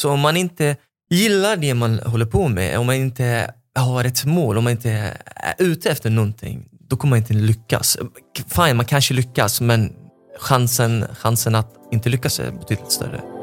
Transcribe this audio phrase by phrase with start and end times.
[0.00, 0.76] Så om man inte
[1.10, 4.90] gillar det man håller på med, om man inte har ett mål, om man inte
[4.90, 7.98] är ute efter någonting, då kommer man inte lyckas.
[8.48, 9.92] Fine, man kanske lyckas, men
[10.40, 13.37] chansen, chansen att inte lyckas är betydligt större.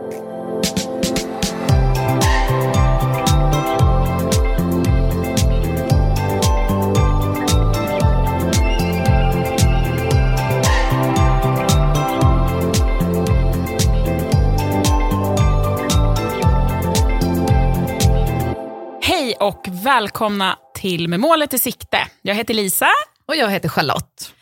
[19.46, 21.98] Och välkomna till Med målet i sikte.
[22.22, 22.88] Jag heter Lisa.
[23.26, 24.34] Och jag heter Charlotte.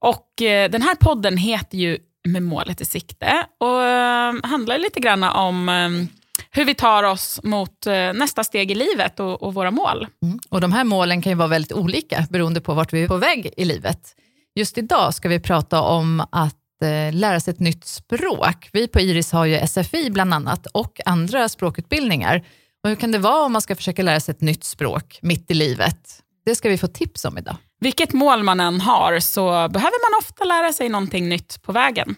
[0.00, 1.98] Och eh, Den här podden heter ju
[2.28, 5.88] Med målet i sikte och eh, handlar lite grann om eh,
[6.50, 10.06] hur vi tar oss mot nästa steg i livet och, och våra mål.
[10.22, 10.38] Mm.
[10.48, 13.16] Och De här målen kan ju vara väldigt olika beroende på vart vi är på
[13.16, 14.14] väg i livet.
[14.54, 16.58] Just idag ska vi prata om att
[17.12, 18.68] lära sig ett nytt språk.
[18.72, 22.42] Vi på Iris har ju SFI bland annat och andra språkutbildningar.
[22.82, 25.50] Och hur kan det vara om man ska försöka lära sig ett nytt språk mitt
[25.50, 26.22] i livet?
[26.44, 27.56] Det ska vi få tips om idag.
[27.80, 32.16] Vilket mål man än har så behöver man ofta lära sig någonting nytt på vägen.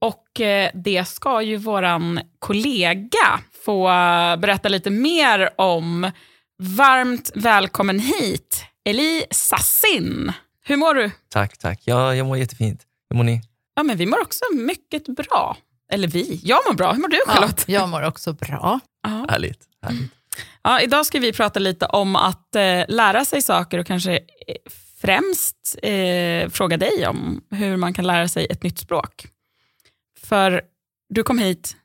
[0.00, 3.84] Och eh, det ska ju våran kollega få
[4.38, 6.10] berätta lite mer om.
[6.62, 10.32] Varmt välkommen hit, Eli Sassin.
[10.64, 11.10] Hur mår du?
[11.28, 11.80] Tack, tack.
[11.84, 12.82] Ja, jag mår jättefint.
[13.10, 13.40] Hur mår ni?
[13.74, 15.56] Ja, men vi mår också mycket bra.
[15.90, 16.92] Eller vi, jag mår bra.
[16.92, 17.64] Hur mår du Charlotte?
[17.66, 18.80] Ja, jag mår också bra.
[19.02, 19.26] Ja.
[19.30, 19.64] Härligt.
[19.82, 20.10] härligt.
[20.62, 24.56] Ja, idag ska vi prata lite om att eh, lära sig saker och kanske eh,
[25.00, 29.26] främst eh, fråga dig om hur man kan lära sig ett nytt språk.
[30.20, 30.62] För
[31.08, 31.76] du kom hit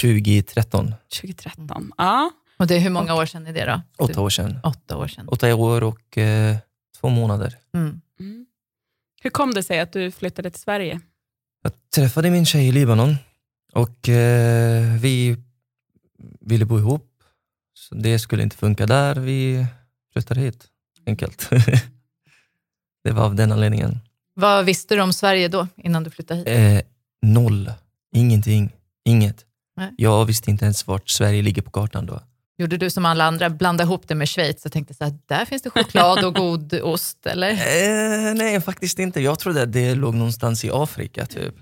[0.00, 1.92] 2013, 2013.
[1.98, 2.30] Ja.
[2.58, 4.04] Och det är hur många år sedan är det då?
[4.04, 4.58] åtta år sedan.
[4.62, 5.28] Åtta år sedan.
[5.28, 6.56] Åtta år och eh,
[7.00, 7.58] två månader.
[7.74, 8.00] Mm.
[8.20, 8.46] Mm.
[9.22, 11.00] Hur kom det sig att du flyttade till Sverige?
[11.68, 13.16] Jag träffade min tjej i Libanon
[13.72, 15.36] och eh, vi
[16.40, 17.22] ville bo ihop.
[17.74, 19.14] Så det skulle inte funka där.
[19.14, 19.66] Vi
[20.12, 20.66] flyttade hit,
[21.06, 21.50] enkelt.
[23.04, 24.00] det var av den anledningen.
[24.34, 26.48] Vad visste du om Sverige då, innan du flyttade hit?
[26.48, 26.90] Eh,
[27.22, 27.72] noll,
[28.14, 28.72] ingenting,
[29.04, 29.44] inget.
[29.76, 29.94] Nej.
[29.96, 32.20] Jag visste inte ens vart Sverige ligger på kartan då.
[32.60, 35.44] Gjorde du som alla andra, blandade ihop det med Schweiz och tänkte så här, där
[35.44, 37.50] finns det choklad och god ost, eller?
[38.28, 39.20] Eh, nej, faktiskt inte.
[39.20, 41.54] Jag trodde att det låg någonstans i Afrika, typ.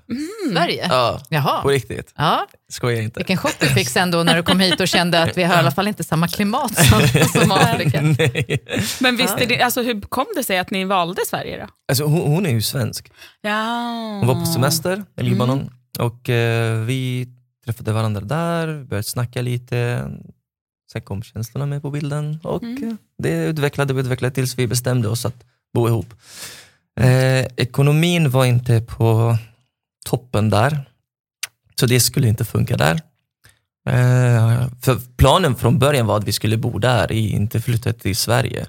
[0.53, 0.87] Sverige?
[0.91, 1.63] Ja, på Jaha.
[1.69, 2.13] riktigt.
[2.17, 3.19] Ja, Skojar inte.
[3.21, 5.55] vilken chock du fick sen då när du kom hit och kände att vi har
[5.55, 7.01] i alla fall inte samma klimat som,
[7.41, 8.01] som Afrika.
[8.01, 8.59] nej.
[9.01, 9.47] Men visste Ja.
[9.49, 11.67] det, alltså, hur kom det sig att ni valde Sverige då?
[11.89, 13.11] Alltså, hon, hon är ju svensk.
[13.41, 13.63] Ja.
[14.21, 17.29] Hon var på semester i Libanon och eh, vi
[17.65, 20.03] träffade varandra där, började snacka lite.
[20.97, 22.99] Sen kom känslorna med på bilden och Mm.
[23.19, 26.15] det utvecklade och utvecklade tills vi bestämde oss att bo ihop.
[27.01, 29.39] Eh, ekonomin var inte på
[30.07, 30.85] toppen där,
[31.81, 32.95] så det skulle inte funka där.
[33.89, 38.17] Eh, för planen från början var att vi skulle bo där, i- inte flytta till
[38.17, 38.67] Sverige.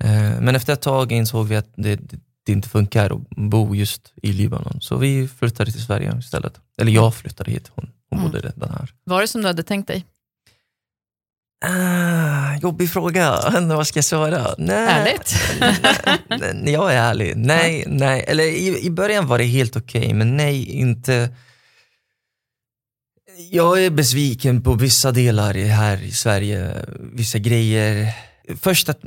[0.00, 3.74] Eh, men efter ett tag insåg vi att det, det, det inte funkar att bo
[3.74, 4.80] just i Libanon.
[4.80, 6.60] Så vi flyttade till Sverige istället.
[6.78, 8.30] Eller jag flyttade hit, hon, hon Mm.
[8.32, 8.94] bodde redan här.
[9.04, 10.04] Var det som du hade tänkt dig?
[11.64, 14.54] Ah, jobbig fråga, vad ska jag svara?
[14.58, 14.88] Nej.
[14.88, 15.34] Ärligt?
[16.54, 17.36] Nej, jag är ärlig.
[17.36, 18.24] Nej, nej.
[18.28, 21.28] Eller i, i början var det helt okej, men nej, inte.
[23.50, 26.74] Jag är besviken på vissa delar här i Sverige,
[27.12, 28.14] vissa grejer.
[28.60, 29.00] Först att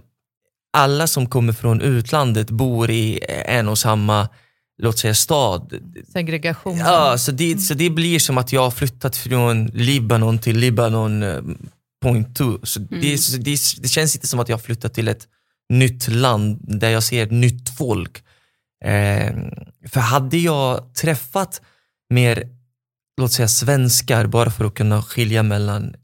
[0.74, 4.30] alla som kommer från utlandet bor i en och samma,
[4.78, 5.74] låt säga stad.
[6.14, 6.78] Segregation?
[6.78, 11.24] Ja, så det, så det blir som att jag har flyttat från Libanon till Libanon
[11.24, 11.42] eh,
[12.04, 12.58] point two.
[12.64, 15.28] Så det, så det, det känns inte som att jag har flyttat till ett
[15.70, 18.24] nytt land där jag ser nytt folk.
[18.86, 19.34] Eh,
[19.88, 21.62] för hade jag träffat
[22.10, 22.44] mer,
[23.22, 25.96] låt säga svenskar, bara för att kunna skilja mellan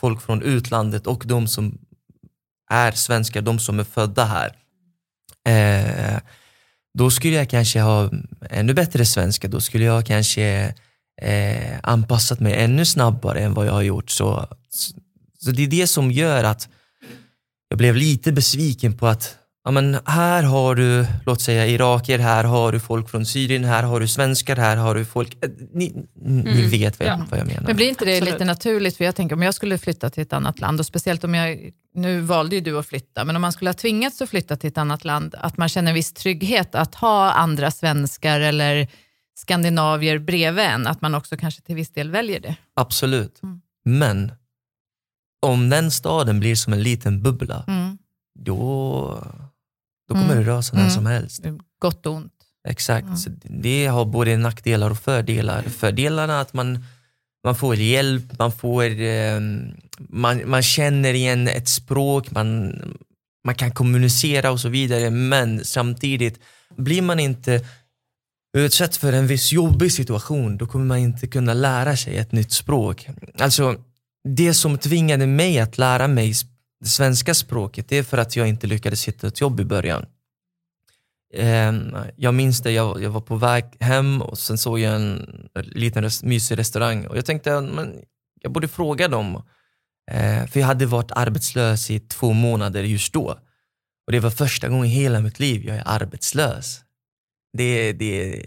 [0.00, 1.78] folk från utlandet och de som
[2.70, 4.56] är svenskar, de som är födda här.
[5.48, 6.20] Eh,
[6.98, 8.10] då skulle jag kanske ha
[8.50, 10.74] ännu bättre svenska, då skulle jag kanske
[11.22, 14.10] eh, anpassat mig ännu snabbare än vad jag har gjort.
[14.10, 14.48] Så,
[15.44, 16.68] så det är det som gör att
[17.68, 22.44] jag blev lite besviken på att ja, men här har du, låt säga iraker, här
[22.44, 26.06] har du folk från Syrien, här har du svenskar, här har du folk, eh, ni,
[26.24, 27.26] ni vet vad jag, Ja.
[27.30, 27.62] vad jag menar.
[27.66, 28.34] Men blir inte det Absolut.
[28.34, 28.96] lite naturligt?
[28.96, 31.70] För jag tänker om jag skulle flytta till ett annat land och speciellt om jag,
[31.94, 34.68] nu valde ju du att flytta, men om man skulle ha tvingats att flytta till
[34.68, 38.88] ett annat land, att man känner en viss trygghet att ha andra svenskar eller
[39.38, 42.56] skandinavier bredvid en, att man också kanske till viss del väljer det.
[42.76, 43.42] Absolut.
[43.42, 43.60] Mm.
[43.84, 44.32] Men
[45.42, 47.98] om den staden blir som en liten bubbla, Mm.
[48.38, 48.54] då,
[50.08, 50.46] då kommer Mm.
[50.46, 50.94] det sig när Mm.
[50.94, 51.44] som helst.
[51.78, 52.32] Gott och ont.
[52.68, 53.06] Exakt.
[53.26, 53.62] Mm.
[53.62, 55.62] Det har både nackdelar och fördelar.
[55.62, 56.84] Fördelarna är att man
[57.44, 59.40] man får hjälp, man, får, eh,
[59.98, 62.74] man, man känner igen ett språk, man,
[63.44, 65.10] man kan kommunicera och så vidare.
[65.10, 66.38] Men samtidigt,
[66.76, 67.64] blir man inte
[68.56, 72.52] utsatt för en viss jobbig situation, då kommer man inte kunna lära sig ett nytt
[72.52, 73.08] språk.
[73.38, 73.76] Alltså,
[74.24, 76.32] det som tvingade mig att lära mig
[76.80, 80.06] det svenska språket, det är för att jag inte lyckades hitta ett jobb i början.
[81.34, 86.10] Ehm, jag minns det, jag, var på väg hem och sen såg jag en liten
[86.22, 87.94] mysig restaurang och jag tänkte men
[88.40, 89.42] jag borde fråga dem.
[90.10, 93.38] Ehm, för jag hade varit arbetslös i två månader just då.
[94.06, 96.80] Och det var första gången i hela mitt liv jag är arbetslös.
[97.58, 98.42] Det, det,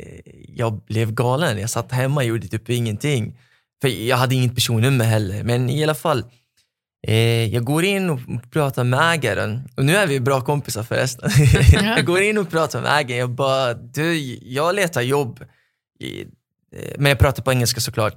[0.48, 1.60] jag blev galen.
[1.60, 3.40] Jag satt hemma och gjorde typ ingenting.
[3.82, 5.44] För jag hade inget personnummer heller.
[5.44, 6.24] Men i alla fall,
[7.08, 8.20] Eh, jag går in och
[8.52, 9.70] pratar med ägaren.
[9.76, 11.30] Och nu är vi bra kompisar förresten.
[11.72, 13.20] jag går in och pratar med ägaren.
[13.20, 15.42] Jag bara, du, jag letar jobb.
[16.00, 16.28] Eh,
[16.98, 18.16] men jag pratar på engelska såklart.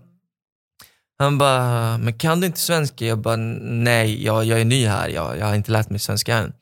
[1.18, 3.06] Han bara, men kan du inte svenska?
[3.06, 5.08] Jag bara, nej, jag, jag är ny här.
[5.08, 6.52] Jag, jag har inte lärt mig svenska än.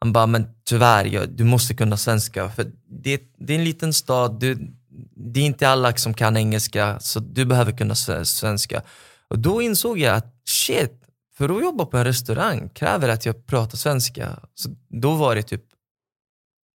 [0.00, 2.50] Han bara, men tyvärr, jag, du måste kunna svenska.
[2.50, 2.66] För
[3.02, 4.73] det, det är en liten stad, du,
[5.16, 8.82] det är inte alla som kan engelska, så du behöver kunna svenska.
[9.28, 10.92] Och då insåg jag att shit,
[11.36, 14.38] för att jobba på en restaurang kräver att jag pratar svenska.
[14.54, 15.64] Så då var det typ,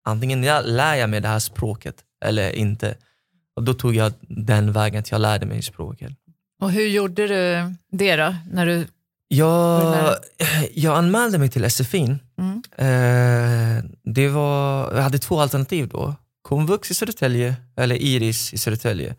[0.06, 1.95] antingen jag lär jag mig det här språket
[2.25, 2.95] eller inte.
[3.56, 6.12] Och då tog jag den vägen att jag lärde mig språket.
[6.62, 8.36] Och hur gjorde du det då?
[8.51, 8.88] När du
[9.31, 10.15] jag,
[10.74, 12.18] jag anmälde mig till SFI.
[12.38, 12.62] Mm.
[12.77, 16.15] Eh, det var, jag hade två alternativ då.
[16.50, 19.16] Komvux i Södertälje eller Iris i Södertälje.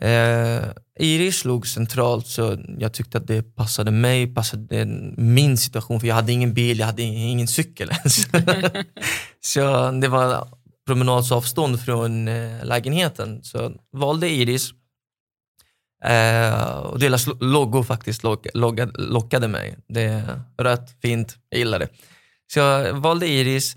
[0.00, 0.62] Eh,
[0.98, 4.86] Iris låg centralt så jag tyckte att det passade mig, passade
[5.16, 8.26] min situation för jag hade ingen bil, jag hade ingen cykel ens.
[9.40, 10.48] så det var
[10.86, 13.44] promenadsavstånd från eh, lägenheten.
[13.44, 14.70] Så jag valde Iris.
[16.04, 19.76] Eh, och deras logo faktiskt lock, lockade, lockade mig.
[19.88, 21.88] Det är rött, fint, jag gillar det.
[22.52, 23.76] Så jag valde Iris.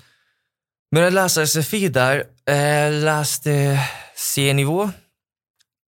[0.96, 3.80] Började läsa SFI där, eh, läste
[4.16, 4.92] C-nivå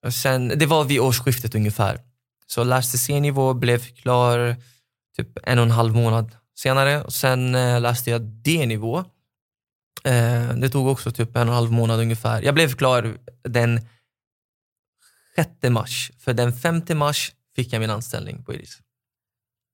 [0.06, 2.00] och sen, det var vid årsskiftet ungefär.
[2.48, 4.56] Så läste C-nivå, blev klar
[5.18, 7.04] typ en och en halv månad senare.
[7.04, 8.98] Och sen eh, läste jag D-nivå.
[10.04, 12.42] Eh, det tog också typ en och en halv månad ungefär.
[12.42, 13.88] Jag blev klar den
[15.36, 16.12] 6 mars.
[16.19, 18.81] För den 5 mars fick jag min anställning på Iris.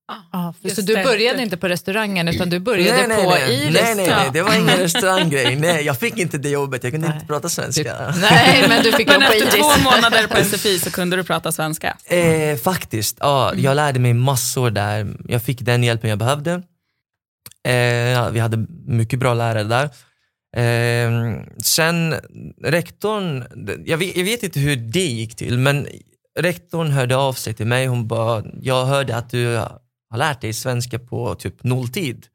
[0.08, 3.74] Ah, så du började inte på restaurangen utan du började nej, på nej, Iris?
[3.74, 5.56] Nej, nej, nej, det var ingen restauranggrej.
[5.60, 7.16] Nej, jag fick inte det jobbet, jag kunde nej.
[7.16, 8.12] inte prata svenska.
[8.14, 9.44] Du, nej, men du fick jobb på Iris.
[9.44, 11.98] efter två månader på SFI så kunde du prata svenska?
[12.06, 13.52] Eh, faktiskt, ja.
[13.52, 13.64] Mm.
[13.64, 15.16] Jag lärde mig massor där.
[15.28, 16.52] Jag fick den hjälpen jag behövde.
[17.68, 19.90] Eh, vi hade mycket bra lärare där.
[20.58, 22.16] Eh, sen
[22.64, 23.44] rektorn,
[23.86, 25.88] jag vet, jag vet inte hur det gick till, men
[26.40, 27.88] rektorn hörde av sig till mig.
[27.88, 29.60] Hon bara, jag hörde att du
[30.13, 32.27] har lärt dig svenska på typ nolltid.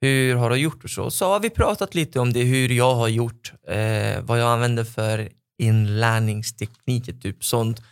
[0.00, 1.10] Hur har du gjort och så?
[1.10, 4.84] Så har vi pratat lite om det, hur jag har gjort, eh, vad jag använder
[4.84, 7.82] för inlärningstekniker, typ sånt.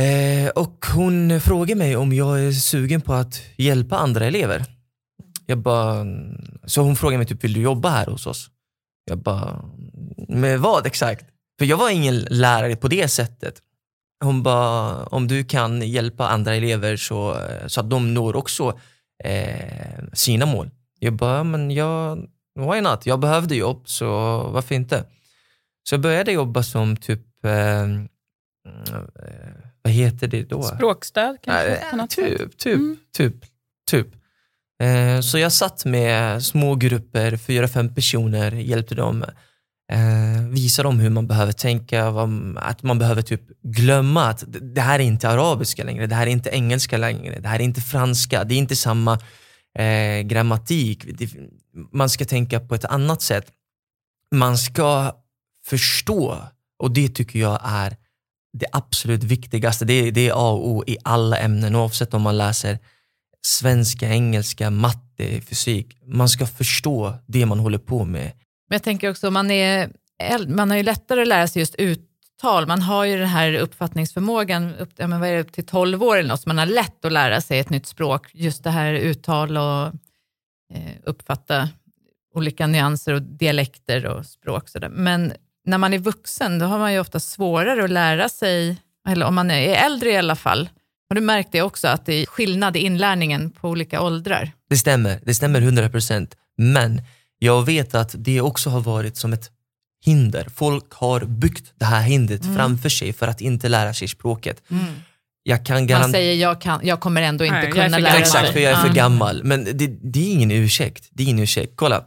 [0.00, 4.64] Eh, och hon frågar mig om jag är sugen på att hjälpa andra elever.
[5.46, 6.06] Jag bara,
[6.64, 8.50] så hon frågar mig typ, vill du jobba här hos oss?
[9.04, 11.26] Jag bara, mm, med vad exakt?
[11.58, 13.62] För jag var ingen lärare på det sättet.
[14.24, 17.36] Hon bara, om du kan hjälpa andra elever så,
[17.66, 18.78] så att de når också
[19.24, 20.70] eh, sina mål.
[20.98, 22.18] Jag bara, men jag,
[22.54, 23.06] why not?
[23.06, 24.06] Jag behövde jobb, så
[24.48, 25.04] varför inte?
[25.88, 27.88] Så jag började jobba som typ, eh, eh
[29.82, 30.62] vad heter det då?
[30.62, 31.76] Språkstöd kanske?
[31.76, 32.96] Äh, typ, typ, mm.
[33.16, 33.34] typ,
[33.90, 34.06] typ.
[34.82, 39.24] Eh, så jag satt med små grupper, fyra, fem personer, hjälpte dem
[39.92, 44.80] eh, visa dem hur man behöver tänka, vad, att man behöver typ glömma att det
[44.80, 47.80] här är inte arabiska längre, det här är inte engelska längre, det här är inte
[47.80, 49.18] franska, det är inte samma
[49.78, 51.04] eh, grammatik.
[51.18, 51.30] Det,
[51.92, 53.46] man ska tänka på ett annat sätt.
[54.34, 55.12] Man ska
[55.66, 56.38] förstå
[56.78, 57.96] och det tycker jag är
[58.52, 59.84] det absolut viktigaste.
[59.84, 62.78] Det, det är A och O i alla ämnen oavsett om man läser
[63.46, 65.96] svenska, engelska, matte, fysik.
[66.06, 68.32] Man ska förstå det man håller på med.
[68.68, 69.90] Men jag tänker också, man, är,
[70.48, 72.66] man har ju lättare att lära sig just uttal.
[72.66, 76.02] Man har ju den här uppfattningsförmågan upp, ja, men vad är det, upp till 12
[76.02, 78.30] år eller något, så man har lätt att lära sig ett nytt språk.
[78.32, 79.86] Just det här uttal och
[80.74, 81.68] eh, uppfatta
[82.34, 84.68] olika nyanser och dialekter och språk.
[84.68, 85.32] Så Men
[85.64, 88.76] när man är vuxen, då har man ju ofta svårare att lära sig,
[89.08, 90.68] eller om man är äldre i alla fall.
[91.08, 94.52] Har du märkt det också, att det är skillnad i inlärningen på olika åldrar?
[94.70, 96.36] Det stämmer, det stämmer 100 procent.
[96.56, 97.02] Men
[97.38, 99.50] jag vet att det också har varit som ett
[100.04, 100.46] hinder.
[100.54, 102.56] Folk har byggt det här hindret mm.
[102.56, 104.62] framför sig för att inte lära sig språket.
[104.70, 104.84] Mm.
[105.42, 106.12] jag kan Man garantera...
[106.12, 108.20] säger jag, kan, jag kommer ändå inte Nej, kunna lära mig.
[108.20, 109.44] Exakt, för jag är för gammal.
[109.44, 111.08] Men det, det är ingen ursäkt.
[111.10, 111.72] Det är ingen ursäkt.
[111.76, 112.04] Kolla,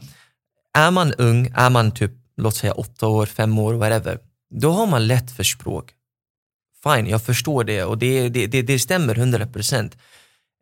[0.78, 4.20] är man ung, är man typ, låt säga åtta år, fem år, whatever,
[4.56, 5.94] då har man lätt för språk.
[6.84, 9.98] Fine, jag förstår det och det, det, det, det stämmer 100 procent.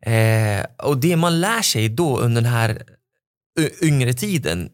[0.06, 2.82] Eh, och det man lär sig då under den här
[3.82, 4.70] yngre tiden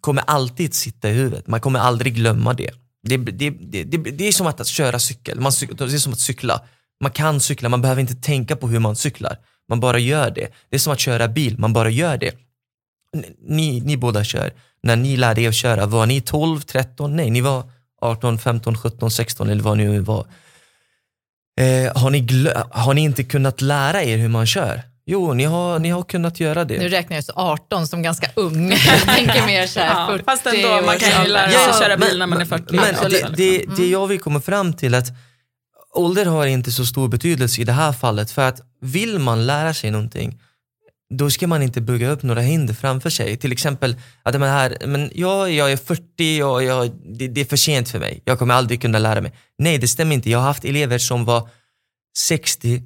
[0.00, 1.46] kommer alltid sitta i huvudet.
[1.46, 2.70] Man kommer aldrig glömma det.
[3.02, 5.40] Det, det, det, det, det är som att, att köra cykel.
[5.40, 6.62] Man, det är som att cykla.
[7.00, 9.36] Man kan cykla, man behöver inte tänka på hur man cyklar.
[9.68, 10.48] Man bara gör det.
[10.68, 12.34] Det är som att köra bil, man bara gör det.
[13.48, 14.52] Ni, ni båda kör.
[14.82, 17.16] När ni lärde er att köra, var ni 12, 13?
[17.16, 17.70] Nej, ni var
[18.00, 20.26] 18, 15, 17, 16 eller vad ni nu var.
[21.60, 24.82] Eh, har, ni har ni inte kunnat lära er hur man kör?
[25.10, 26.78] Jo, ni har, ni har kunnat göra det.
[26.78, 28.70] Nu räknar jag så 18 som ganska ung.
[28.86, 31.78] Jag tänker mer så här Ja, 40 fast ändå, man kan ju lära sig att
[31.78, 32.76] köra bil när man är 40.
[32.76, 35.06] Men det, det, det jag vill komma fram till att
[35.94, 39.74] ålder har inte så stor betydelse i det här fallet för att vill man lära
[39.74, 40.40] sig någonting
[41.14, 43.36] då ska man inte bygga upp några hinder framför sig.
[43.36, 47.44] Till exempel att men här, men jag, jag är 40 och jag, det, det är
[47.44, 48.22] för sent för mig.
[48.24, 49.32] Jag kommer aldrig kunna lära mig.
[49.58, 50.30] Nej, det stämmer inte.
[50.30, 51.48] Jag har haft elever som var
[52.18, 52.82] 60,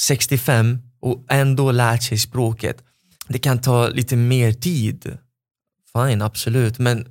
[0.00, 2.84] 65 och ändå lärt sig språket.
[3.28, 5.18] Det kan ta lite mer tid.
[5.92, 6.78] Fine, absolut.
[6.78, 7.06] Men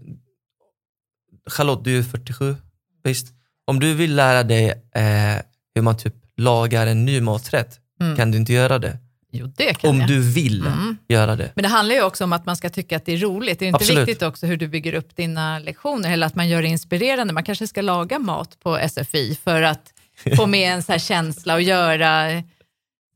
[1.50, 2.56] Charlotte, du är 47,
[3.03, 3.27] visst?
[3.65, 5.41] Om du vill lära dig eh,
[5.75, 8.15] hur man typ lagar en ny maträtt, Mm.
[8.17, 8.98] kan du inte göra det?
[9.32, 10.08] Jo, det kan Om jag.
[10.10, 10.98] du vill Mm.
[11.08, 11.51] göra det.
[11.56, 13.60] Men det handlar ju också om att man ska tycka att det är roligt.
[13.60, 14.08] Det är inte Absolut.
[14.08, 17.34] viktigt också hur du bygger upp dina lektioner eller att man gör det inspirerande.
[17.34, 19.94] Man kanske ska laga mat på SFI för att
[20.38, 22.44] få med en så här känsla och göra,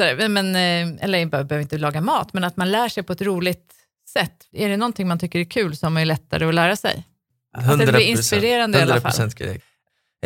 [0.03, 3.13] här, men, eh, eller behöver behöver inte laga mat, men att man lär sig på
[3.13, 3.74] ett roligt
[4.13, 4.48] sätt.
[4.51, 7.08] Är det någonting man tycker är kul så har man ju lättare att lära sig.
[7.53, 9.12] Att det blir inspirerande i alla fall.
[9.12, 9.65] 100% korrekt.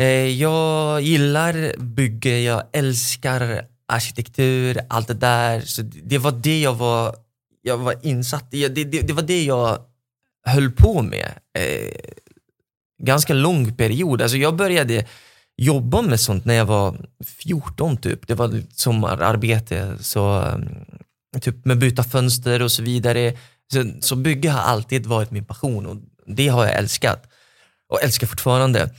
[0.00, 5.60] Eh, jag gillar bygge, jag älskar arkitektur, allt det där.
[5.60, 7.16] Så det det var det jag var,
[7.62, 8.68] jag var insatt i.
[8.68, 9.78] Det, det, det var det jag
[10.46, 11.28] höll på med.
[11.58, 11.90] Eh,
[13.02, 14.22] ganska lång period.
[14.22, 15.06] Alltså jag började
[15.56, 18.26] jobba med sånt när jag var 14 typ.
[18.26, 19.96] Det var sommararbete.
[20.00, 20.68] Så, um,
[21.40, 23.32] typ med byta fönster och så vidare.
[23.72, 25.96] Så, så bygge har alltid varit min passion och
[26.26, 27.26] det har jag älskat.
[27.88, 28.90] Och älskar fortfarande.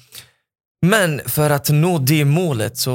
[0.82, 2.94] Men för att nå det målet så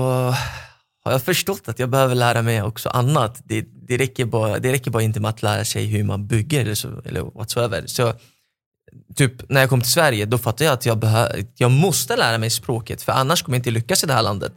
[1.04, 3.40] har jag förstått att jag behöver lära mig också annat.
[3.44, 6.60] Det, det, räcker, bara, det räcker bara inte med att lära sig hur man bygger
[6.60, 7.86] eller, så, eller whatsoever.
[7.86, 8.14] Så
[9.16, 12.38] typ när jag kom till Sverige då fattade jag att jag, behö- jag måste lära
[12.38, 14.52] mig språket för annars kommer jag inte lyckas i det här landet.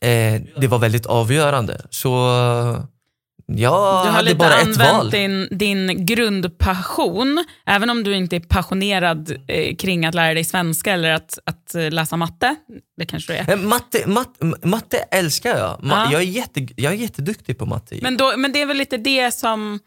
[0.00, 1.86] Eh, det var väldigt avgörande.
[1.90, 2.08] Så
[3.46, 3.72] jag
[4.06, 5.10] Du har hade bara ett val.
[5.10, 10.92] din, din grundpassion, även om du inte är passionerad eh, kring att lära dig svenska
[10.92, 12.56] eller att, att eh, läsa matte.
[12.96, 13.50] Det kanske du är.
[13.50, 15.80] Eh, Matte, matte, matte älskar jag.
[15.80, 16.12] Ma- Ja.
[16.12, 17.98] jag, är jätte, jag är jätteduktig på matte.
[18.02, 19.78] Men, då, men det är väl lite det som,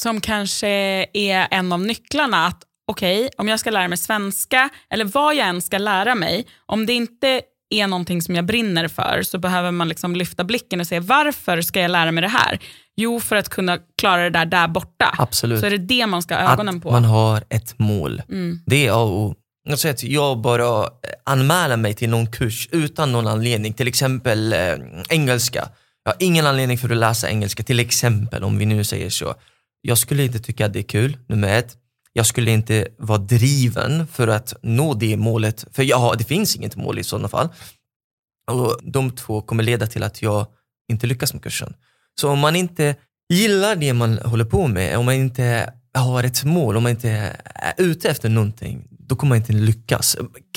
[0.00, 0.68] som kanske
[1.12, 2.46] är en av nycklarna.
[2.46, 6.46] Att okej, om jag ska lära mig svenska, eller vad jag än ska lära mig,
[6.66, 10.80] om det inte är någonting som jag brinner för så behöver man liksom lyfta blicken
[10.80, 12.58] och se varför ska jag lära mig det här?
[12.96, 15.14] Jo, för att kunna klara det där där borta.
[15.18, 15.60] Absolut.
[15.60, 16.90] Så är det det man ska ha ögonen att på.
[16.90, 18.22] man har ett mål.
[18.28, 18.58] Mm.
[18.66, 19.34] Det är A och O.
[19.76, 20.88] Säger att jag bara eh,
[21.24, 23.74] anmäler mig till någon kurs utan någon anledning.
[23.74, 24.58] Till exempel eh,
[25.08, 25.68] engelska.
[26.04, 27.62] Jag har ingen anledning för att läsa engelska.
[27.62, 29.34] Till exempel, om vi nu säger så.
[29.86, 31.76] Jag skulle inte tycka att det är kul, nummer ett.
[32.12, 35.64] Jag skulle inte vara driven för att nå det målet.
[35.72, 37.48] För jag har, det finns inget mål i sådana fall.
[38.50, 40.46] Och de två kommer leda till att jag
[40.88, 41.74] inte lyckas med kursen.
[42.20, 42.96] Så om man inte
[43.28, 47.36] gillar det man håller på med, om man inte har ett mål, om man inte
[47.44, 50.16] är ute efter någonting, då kommer man inte lyckas.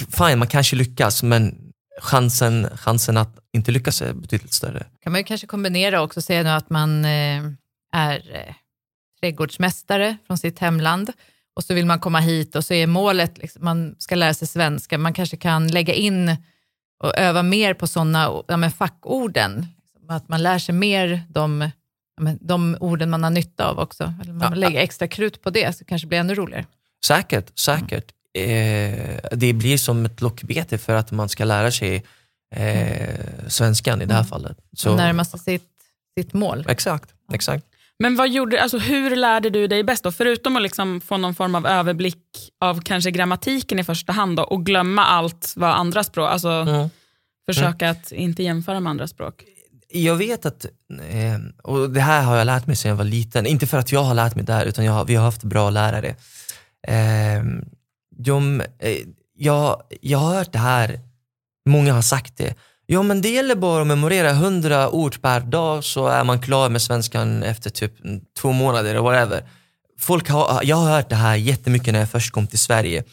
[0.10, 1.56] Fine, man kanske lyckas, men
[2.02, 4.86] chansen, chansen att inte lyckas är betydligt större.
[5.02, 7.44] kan man ju kanske kombinera också och säga nu att man eh,
[7.94, 8.56] är eh,
[9.22, 11.12] trädgårdsmästare från sitt hemland
[11.56, 14.48] och så vill man komma hit och så är målet, liksom, man ska lära sig
[14.48, 16.36] svenska, man kanske kan lägga in
[17.04, 19.66] och öva mer på sådana ja, men fackorden,
[20.10, 21.70] att man lär sig mer de,
[22.22, 24.14] ja, de orden man har nytta av också.
[24.22, 24.56] Eller man Ja.
[24.56, 26.66] lägger extra krut på det så kanske det blir ännu roligare.
[27.06, 28.12] Säkert, säkert.
[28.34, 32.04] Eh, det blir som ett lockbete för att man ska lära sig
[32.56, 34.58] eh, svenskan i det här fallet.
[34.74, 34.96] Så.
[34.96, 35.70] Närma sig sitt,
[36.18, 36.66] sitt mål.
[36.70, 37.66] Exakt, exakt.
[38.00, 40.12] Men vad gjorde, alltså hur lärde du dig bäst då?
[40.12, 42.24] Förutom att liksom få någon form av överblick
[42.62, 46.90] av kanske grammatiken i första hand då, och glömma allt vad andra språk, alltså Mm.
[47.50, 49.44] försöka att inte jämföra med andra språk.
[49.90, 50.66] Jag vet att,
[51.10, 53.92] eh, och det här har jag lärt mig sedan jag var liten, inte för att
[53.92, 56.16] jag har lärt mig det här utan jag, har- vi har haft bra lärare.
[56.88, 57.44] Eh,
[58.18, 58.98] de, eh,
[59.38, 61.00] jag, jag har hört det här,
[61.70, 62.56] många har sagt det,
[62.90, 66.70] Ja, men det gäller bara att memorera 100 ord per dag så är man klar
[66.70, 67.94] med svenskan efter typ
[68.40, 69.50] två månader eller whatever.
[70.00, 73.04] Folk har, jag har hört det här jättemycket när jag först kom till Sverige.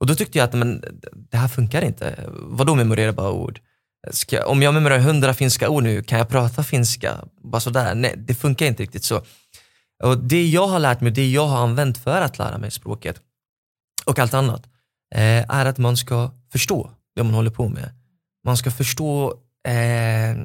[0.00, 0.84] Och då tyckte jag att men,
[1.30, 2.24] det här funkar inte.
[2.32, 3.60] Vadå memorera bara ord?
[4.10, 7.24] Ska, om jag memorerar 100 finska ord nu, kan jag prata finska?
[7.42, 7.94] Bara sådär.
[7.94, 9.22] Nej, det funkar inte riktigt så.
[10.04, 13.20] Och Det jag har lärt mig, det jag har använt för att lära mig språket
[14.04, 14.66] och allt annat,
[15.14, 17.97] eh, är att man ska förstå det man håller på med.
[18.44, 19.34] Man ska förstå,
[19.68, 20.36] eh,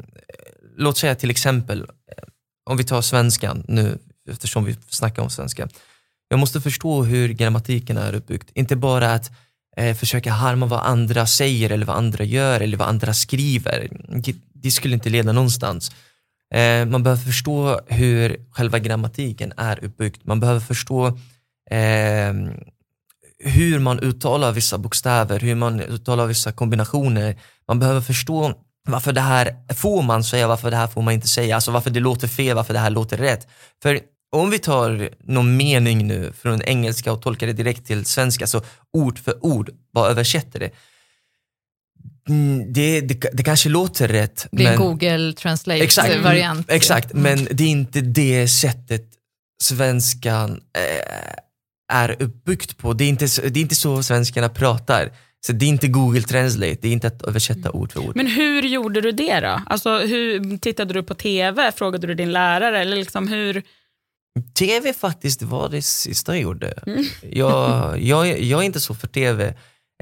[0.78, 2.24] låt säga till exempel, eh,
[2.70, 3.98] om vi tar svenskan nu,
[4.30, 5.68] eftersom vi snackar om svenska.
[6.28, 8.50] Jag måste förstå hur grammatiken är uppbyggd.
[8.54, 9.32] Inte bara att
[9.78, 13.90] eh, försöka harma vad andra säger eller vad andra gör eller vad andra skriver.
[14.54, 15.92] Det skulle inte leda någonstans.
[16.54, 20.18] Eh, man behöver förstå hur själva grammatiken är uppbyggd.
[20.24, 21.08] Man behöver förstå
[21.72, 22.34] eh,
[23.44, 27.36] hur man uttalar vissa bokstäver, hur man uttalar vissa kombinationer.
[27.68, 28.54] Man behöver förstå
[28.88, 31.56] varför det här får man säga, varför det här får man inte säga.
[31.56, 33.48] Alltså varför det låter fel, varför det här låter rätt.
[33.84, 34.00] För
[34.32, 38.62] om vi tar någon mening nu från engelska och tolkar det direkt till svenska, så
[38.94, 40.72] ord för ord, vad översätter det?
[42.30, 44.48] Mm, det, det, det, kanske låter rätt.
[44.52, 44.80] Det är men...
[44.80, 46.60] Google Translate-variant.
[46.70, 47.24] Exakt, exakt mm.
[47.24, 49.06] men det är inte det sättet
[49.64, 51.34] svenskan äh,
[51.92, 52.94] är uppbyggt på.
[52.94, 55.12] Det är, inte, det är inte så svenskarna pratar.
[55.46, 58.16] Så det är inte Google Translate, det är inte att översätta ord för ord.
[58.16, 59.62] Men hur gjorde du det då?
[59.66, 61.72] Alltså, hur, tittade du på TV?
[61.72, 62.80] Frågade du din lärare?
[62.80, 63.64] Eller liksom hur...
[64.60, 66.74] TV faktiskt var det sista jag gjorde.
[66.88, 67.04] Mm.
[67.32, 69.54] Jag, jag, jag är inte så för TV.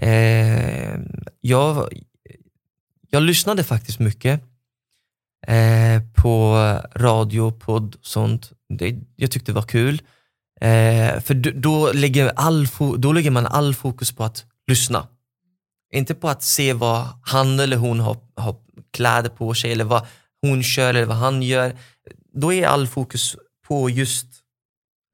[0.02, 1.00] Eh,
[1.42, 1.94] jag,
[3.10, 4.42] jag lyssnade faktiskt mycket
[5.48, 6.56] eh, på
[6.96, 8.52] radio, podd och sånt.
[8.70, 10.02] Det, jag tyckte det var kul.
[10.62, 15.08] Eh, för då, då, lägger all, då lägger man all fokus på att lyssna.
[15.94, 18.56] Inte på att se vad han eller hon har, har
[18.92, 20.08] kläder på sig eller vad
[20.42, 21.78] hon kör eller vad han gör.
[22.34, 23.36] Då är all fokus
[23.68, 24.28] på just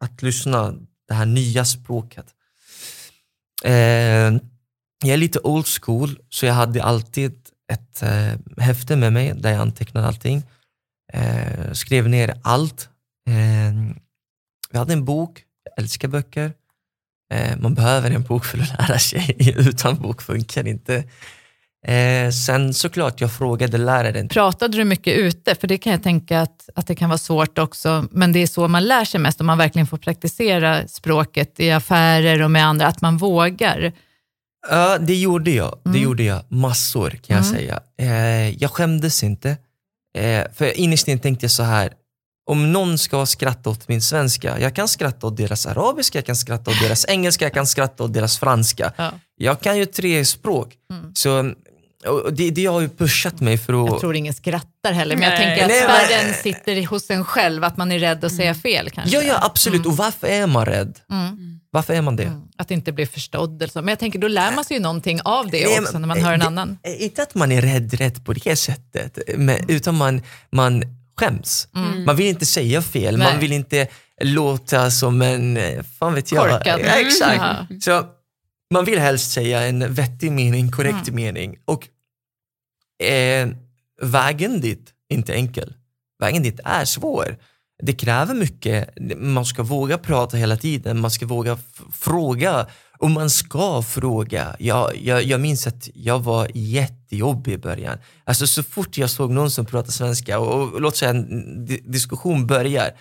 [0.03, 0.73] att lyssna,
[1.07, 2.25] det här nya språket.
[3.63, 4.33] Eh,
[5.03, 7.33] jag är lite old school, så jag hade alltid
[7.71, 10.43] ett eh, häfte med mig där jag antecknade allting.
[11.13, 12.89] Eh, skrev ner allt.
[13.27, 13.97] Eh,
[14.77, 16.51] vi hade en bok, jag älskar böcker.
[17.33, 21.03] Eh, man behöver en bok för att lära sig, utan bok funkar inte.
[21.87, 24.27] Eh, sen såklart, jag frågade läraren.
[24.27, 25.55] Pratade du mycket ute?
[25.55, 28.47] För det kan jag tänka att, att det kan vara svårt också, men det är
[28.47, 32.65] så man lär sig mest, om man verkligen får praktisera språket i affärer och med
[32.65, 33.93] andra, att man vågar.
[34.69, 35.79] Ja, det gjorde jag.
[35.83, 36.01] Det mm.
[36.01, 37.57] gjorde jag massor kan jag mm.
[37.57, 37.79] säga.
[37.97, 39.57] Eh, jag skämdes inte.
[40.17, 41.93] Eh, för innerst inne tänkte jag så här,
[42.47, 46.35] om någon ska skratta åt min svenska, jag kan skratta åt deras arabiska, jag kan
[46.35, 48.93] skratta åt deras engelska, jag kan skratta åt deras franska.
[48.97, 49.11] Ja.
[49.37, 50.73] Jag kan ju tre språk.
[50.91, 51.15] Mm.
[51.15, 51.53] Så
[52.31, 53.89] det, det har ju pushat mig för att...
[53.89, 57.77] Jag tror ingen skrattar heller, men jag tänker att spärren sitter hos en själv, att
[57.77, 59.15] man är rädd att säga fel kanske.
[59.17, 59.79] Ja, ja absolut.
[59.79, 59.91] Mm.
[59.91, 60.99] Och varför är man rädd?
[61.11, 61.59] Mm.
[61.71, 62.23] Varför är man det?
[62.23, 62.41] Mm.
[62.57, 63.61] Att inte bli förstådd.
[63.61, 63.81] Eller så.
[63.81, 66.23] Men jag tänker, då lär man sig ju någonting av det Nej, också när man
[66.23, 66.77] hör en det, annan.
[66.99, 70.83] Inte att man är rädd, rädd på det sättet, men, utan man, man
[71.17, 71.67] skäms.
[71.75, 72.05] Mm.
[72.05, 73.31] Man vill inte säga fel, Nej.
[73.31, 73.87] man vill inte
[74.21, 75.59] låta som en,
[75.99, 76.51] fan vet jag.
[76.51, 76.79] Korkad.
[76.79, 77.69] Ja, exakt.
[77.69, 77.81] Mm.
[77.81, 78.05] Så
[78.73, 81.15] man vill helst säga en vettig mening, korrekt mm.
[81.15, 81.57] mening.
[81.65, 81.87] Och
[83.07, 83.49] eh,
[84.01, 85.73] vägen dit är inte enkel.
[86.19, 87.37] Vägen dit är svår.
[87.83, 88.89] Det kräver mycket.
[89.17, 91.57] Man ska våga prata hela tiden, man ska våga
[91.93, 92.67] fråga
[92.97, 94.55] och man ska fråga.
[94.59, 97.97] Jag, jag, jag minns att jag var jättejobbig i början.
[98.23, 102.47] Alltså så fort jag såg någon som pratade svenska och, och låt säga en diskussion
[102.47, 102.91] börjar,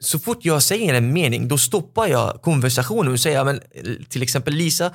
[0.00, 3.60] så fort jag säger en mening, då stoppar jag konversationen och säger men,
[4.08, 4.92] till exempel Lisa,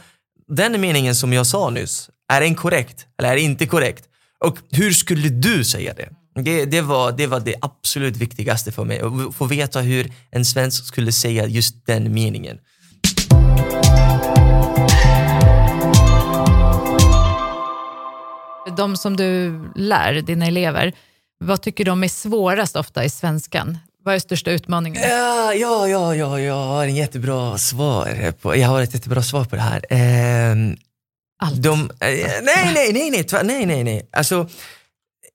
[0.48, 4.06] den meningen som jag sa nyss, är den korrekt eller är den inte korrekt?
[4.40, 6.10] Och hur skulle du säga det?
[6.44, 10.46] Det, det, var, det var det absolut viktigaste för mig, att få veta hur en
[10.46, 12.58] svensk skulle säga just den meningen.
[18.78, 20.94] De som du lär, dina elever,
[21.40, 23.78] vad tycker de är svårast ofta i svenskan?
[24.04, 25.02] Vad är största utmaningen?
[25.02, 29.46] Ja, ja, ja, ja, jag har en jättebra svar på, jag har ett jättebra svar
[29.46, 29.86] på det här.
[29.90, 30.56] Eh,
[31.40, 31.64] allt?
[31.64, 34.10] De, eh, nej, nej, nej, nej, nej, nej, nej.
[34.12, 34.50] Alltså,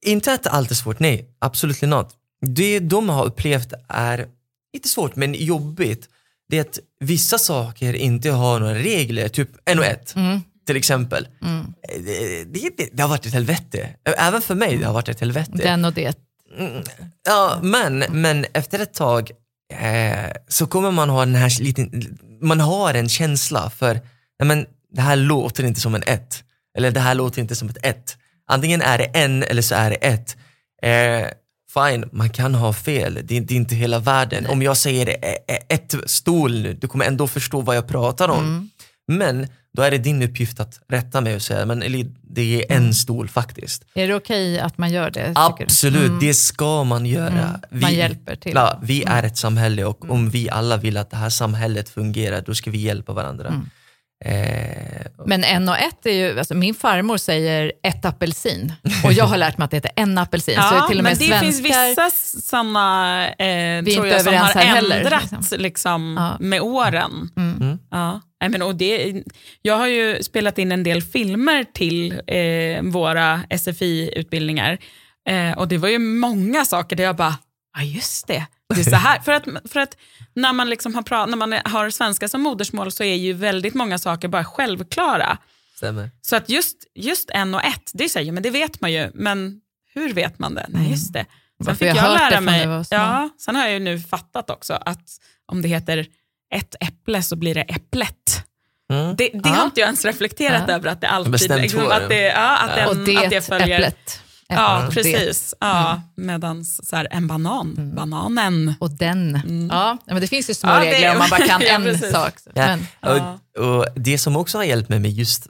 [0.07, 2.15] inte att allt är svårt, nej, absolut not.
[2.47, 4.27] Det de har upplevt är,
[4.73, 6.09] inte svårt, men jobbigt.
[6.51, 10.17] Det är att vissa saker inte har några regler, typ en och ett.
[10.17, 10.41] Mm.
[10.67, 11.29] Till exempel.
[11.43, 11.75] Mm.
[11.83, 13.89] Det, det, det, har varit ett helvete.
[14.19, 15.53] Även för mig det har varit ett helvete.
[15.55, 16.19] Den och det.
[16.59, 16.83] Mm.
[17.27, 19.31] Ja, men, men efter ett tag
[19.81, 24.01] eh, så kommer man ha den här liten, man har en känsla för,
[24.45, 26.45] men det här låter inte som en ett.
[26.79, 28.17] Eller det här låter inte som ett ett.
[28.47, 30.37] Antingen är det en eller så är det ett.
[30.83, 31.29] Eh,
[31.75, 33.15] fine, man kan ha fel.
[33.15, 34.47] Det, det är inte hela världen.
[34.47, 35.17] Om jag säger
[35.69, 38.45] ett stol nu, du kommer ändå förstå vad jag pratar om.
[38.45, 38.71] Mm.
[39.09, 42.73] Men då är det din uppgift att rätta mig och säga, men eller, det är
[42.73, 42.93] en Mm.
[42.93, 43.85] stol faktiskt.
[43.95, 45.33] Är det okej att man gör det?
[45.35, 46.19] Absolut, Mm.
[46.21, 47.29] det ska man göra.
[47.71, 47.81] Mm.
[47.83, 48.53] Man hjälper till.
[48.55, 49.15] Ja, vi Mm.
[49.19, 52.71] är ett samhälle och om vi alla vill att det här samhället fungerar, då ska
[52.71, 53.63] vi hjälpa varandra.
[54.25, 54.43] Mm.
[54.43, 58.73] Eh, Men en och ett är ju, alltså min farmor säger ett apelsin
[59.05, 60.55] och jag har lärt mig att det heter en apelsin.
[60.55, 64.23] så Ja, till och med men det svenskar, finns vissa sådana eh, Vi tror jag,
[64.23, 65.59] som har ändrats liksom.
[65.61, 66.17] liksom.
[66.19, 66.37] Ja.
[66.47, 67.31] med åren.
[67.37, 67.79] Mm.
[67.91, 68.21] Ja.
[68.41, 69.23] Nej, men, och det,
[69.63, 74.79] jag har ju spelat in en del filmer till eh, våra SFI-utbildningar
[75.29, 77.37] eh, och det var ju många saker där jag bara,
[77.77, 79.21] ja just det, det är så här.
[79.21, 79.97] för att, för att
[80.35, 83.75] när, man liksom har pra- när man har svenska som modersmål så är ju väldigt
[83.75, 85.39] många saker bara självklara.
[85.77, 86.11] stämmer.
[86.23, 89.61] Så att just, just en och ett, det säger men det vet man ju, men
[89.95, 90.67] hur vet man det?
[90.69, 91.19] Nej, just det.
[91.25, 91.27] Sen
[91.67, 95.05] Varför fick jag jag lära mig, ja, sen har jag ju nu fattat också att
[95.47, 96.07] om det heter
[96.55, 98.45] ett äpple så blir det äpplet.
[98.93, 99.17] Mm.
[99.17, 99.51] Det, det Ja.
[99.51, 100.75] har inte jag ens reflekterat Ja.
[100.75, 103.41] över att det alltid liksom, två, att det, ja, att den, Och det, att det
[103.47, 103.81] följer.
[103.81, 104.23] äpplet.
[104.51, 105.55] Ja, precis.
[105.61, 107.95] Ja, Medans så här, en banan, Mm.
[107.95, 108.75] bananen.
[108.81, 109.69] Och den.
[109.73, 112.13] Ja, men det finns ju små Ja, regler om man bara kan Ja, en precis.
[112.13, 112.35] sak.
[112.55, 113.39] Ja, Men, Ja.
[113.59, 115.49] och, och det som också har hjälpt mig med just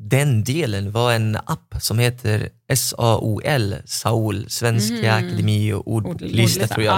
[0.00, 5.26] den delen var en app som heter SAOL, Saul, Svenska Mm.
[5.26, 6.66] Akademi och Ord- ordlista ordlista.
[6.74, 6.94] tror jag.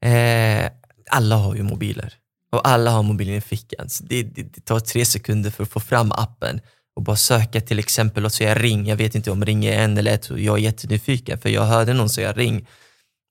[0.00, 0.08] ja.
[0.08, 0.70] Eh,
[1.10, 2.14] alla har ju mobiler
[2.52, 3.88] och alla har mobilen i fickan.
[3.90, 6.60] Så det, det, det tar tre sekunder för att få fram appen
[6.96, 8.86] och bara söka till exempel, låt säga ring.
[8.86, 11.64] Jag vet inte om ring är en eller ett och jag är jättenyfiken för jag
[11.64, 12.68] hörde någon säga ring.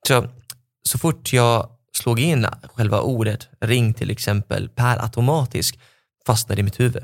[0.08, 0.28] Så,
[0.84, 5.80] så fort jag slog in själva ordet ring till exempel per automatisk
[6.28, 7.04] fastnade i mitt huvud.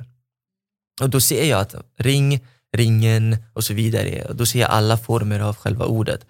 [1.01, 4.97] Och då ser jag att ring, ringen och så vidare, och då ser jag alla
[4.97, 6.25] former av själva ordet.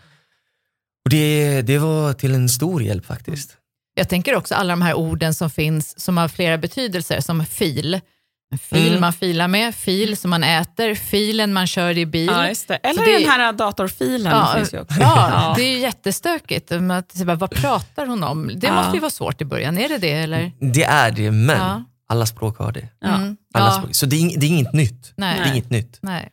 [1.06, 3.58] Och det, det var till en stor hjälp faktiskt.
[3.94, 8.00] Jag tänker också alla de här orden som finns som har flera betydelser, som fil.
[8.62, 9.02] Fil Mm.
[9.02, 12.26] man filar med, fil som man äter, filen man kör i bil.
[12.34, 12.76] Ja, just det.
[12.76, 15.00] Eller det- den här datorfilen Ja, finns ju också.
[15.00, 16.72] Ja, det är ju jättestökigt.
[16.72, 18.52] Att, bara, vad pratar hon om?
[18.56, 18.74] Det Ja.
[18.76, 20.12] måste ju vara svårt i början, är det det?
[20.12, 20.52] Eller?
[20.60, 21.84] Det är det, men Ja.
[22.10, 22.88] alla språk har det.
[23.00, 23.08] Ja.
[23.16, 23.38] Mm.
[23.54, 23.96] Alla Ja, språk.
[23.96, 25.14] Så det är, det är inget nytt.
[25.18, 25.40] Nej.
[25.40, 25.98] Det är inget nytt.
[26.02, 26.30] nej.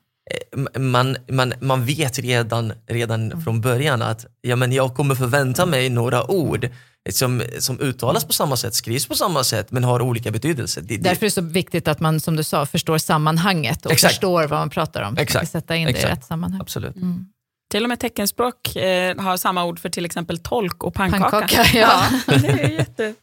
[0.75, 3.43] Eh, Man, man, man vet redan, redan Mm.
[3.45, 6.69] från början att ja, men jag kommer förvänta mig några ord
[7.11, 10.83] som, som uttalas på samma sätt, skrivs på samma sätt men har olika betydelser.
[10.83, 13.93] Det, det, Därför är det så viktigt att man, som du sa, förstår sammanhanget och
[13.93, 14.15] Exakt.
[14.15, 15.17] förstår vad man pratar om.
[15.19, 15.43] Exakt.
[15.43, 16.13] Man sätta in det i Exakt.
[16.13, 16.61] rätt sammanhang.
[16.61, 16.97] Absolut.
[16.97, 17.27] Mm.
[17.71, 21.31] Till och med teckenspråk eh, har samma ord för till exempel tolk och pannkaka.
[21.31, 22.03] Pannkaka, ja.
[22.27, 23.15] det är jätte...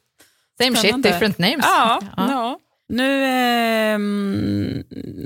[0.62, 1.60] Same shit, different names.
[1.66, 2.32] Ja, Ja.
[2.32, 2.60] ja.
[2.90, 4.00] Nu, eh,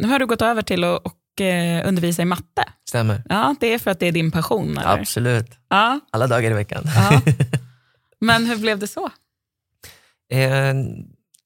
[0.02, 2.63] nu har du gått över till att och, eh, undervisa i matte.
[2.89, 3.24] Stämmer.
[3.30, 4.78] Ja, det är för att det är din passion?
[4.78, 5.00] Eller?
[5.00, 5.48] Absolut.
[5.70, 6.84] Ja, Alla dagar i veckan.
[6.96, 7.22] ja.
[8.26, 9.10] Men hur blev det så?
[10.32, 10.74] Eh,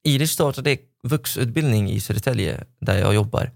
[0.04, 3.52] Iris startade vuxutbildning i Södertälje där jag jobbar.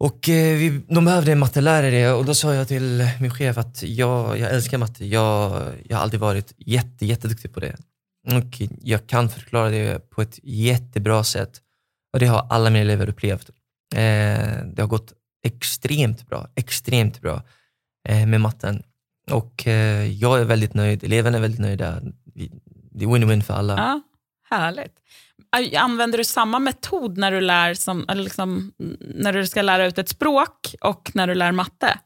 [0.00, 3.82] Och eh, vi, de behövde en mattelärare och då sa jag till min chef att
[3.82, 5.06] jag, jag älskar matte.
[5.06, 7.76] Jag, jag har aldrig varit jätte, jätteduktig på det.
[8.32, 11.60] Och jag kan förklara det på ett jättebra sätt.
[12.12, 13.50] Och det har alla mina elever upplevt.
[13.94, 15.12] Eh, det har gått
[15.46, 17.42] extremt bra, extremt bra
[18.08, 18.82] eh, med matten.
[19.32, 22.00] Och eh, jag är väldigt nöjd, eleverna är väldigt nöjda.
[22.90, 23.76] Det är win-win för alla.
[23.76, 24.02] Ja,
[24.50, 24.94] härligt.
[25.76, 30.08] Använder du samma metod när du, lär som, liksom, när du ska lära ut ett
[30.08, 31.98] språk och när du lär matte?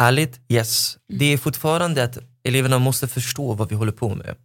[0.00, 0.98] Ärligt, yes.
[1.08, 4.36] Det är fortfarande att eleverna måste förstå vad vi håller på med.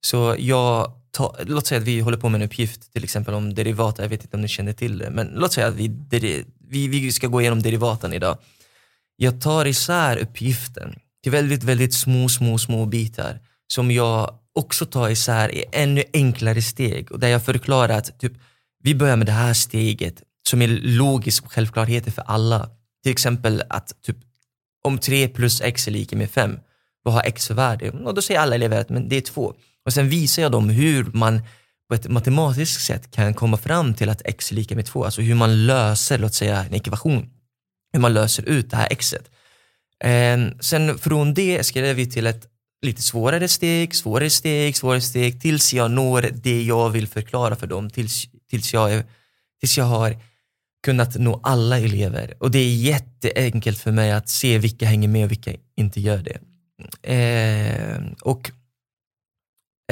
[0.00, 3.54] Så jag tar, låt säga att vi håller på med en uppgift, till exempel om
[3.54, 6.44] derivata, jag vet inte om ni känner till det, men låt säga att vi, deri-
[6.68, 8.38] vi, vi ska gå igenom derivaten idag.
[9.16, 13.40] Jag tar isär uppgiften till väldigt, väldigt små, små, små bitar
[13.72, 18.32] som jag också tar isär i ännu enklare steg och där jag förklarar att typ,
[18.82, 22.70] vi börjar med det här steget som är logisk självklarheter för alla.
[23.02, 24.16] Till exempel att typ,
[24.84, 26.58] om 3 plus x är lika med 5,
[27.02, 27.90] vad har x för värde?
[27.90, 29.54] Och då säger alla elever att men det är 2.
[29.86, 31.42] Och sen visar jag dem hur man
[31.88, 35.04] på ett matematiskt sätt kan komma fram till att x är lika med 2.
[35.04, 37.30] Alltså hur man löser, låt säga en ekvation.
[37.92, 39.30] Hur man löser ut det här xet.
[40.04, 42.48] Eh, sen från det skrev vi till ett
[42.82, 47.66] lite svårare steg, svårare steg, svårare steg tills jag når det jag vill förklara för
[47.66, 47.90] dem.
[47.90, 49.04] Tills, tills, jag, är,
[49.60, 50.16] tills jag har
[50.84, 52.34] kunnat nå alla elever.
[52.38, 56.22] Och det är jätteenkelt för mig att se vilka hänger med och vilka inte gör
[56.22, 56.38] det.
[57.12, 58.50] Eh, och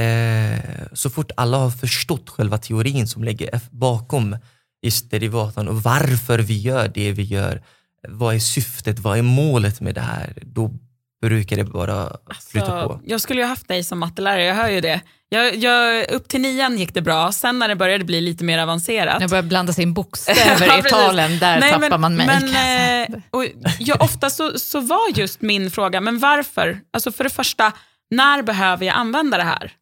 [0.03, 0.59] eh,
[0.92, 4.37] så fort alla har förstått själva teorin som ligger bakom
[4.83, 7.62] just derivatan och varför vi gör det vi gör,
[8.08, 10.32] vad är syftet, vad är målet med det här?
[10.42, 10.70] Då
[11.22, 12.16] brukar det bara
[12.50, 12.92] flytta Så, på.
[12.92, 15.00] Alltså, jag skulle ju haft dig som mattelärare, jag hör ju det.
[15.28, 18.58] Jag, jag, upp till nian gick det bra, sen när det började bli lite mer
[18.58, 19.20] avancerat.
[19.20, 22.26] Jag börjar blanda sig in bokstäver Ja, i talen, där Nej, tappar men, man mig.
[22.26, 23.44] Men, eh, och
[23.78, 26.80] jag, ofta så, så var just min fråga, men varför?
[26.92, 27.72] Alltså för det första,
[28.10, 29.72] när behöver jag använda det här?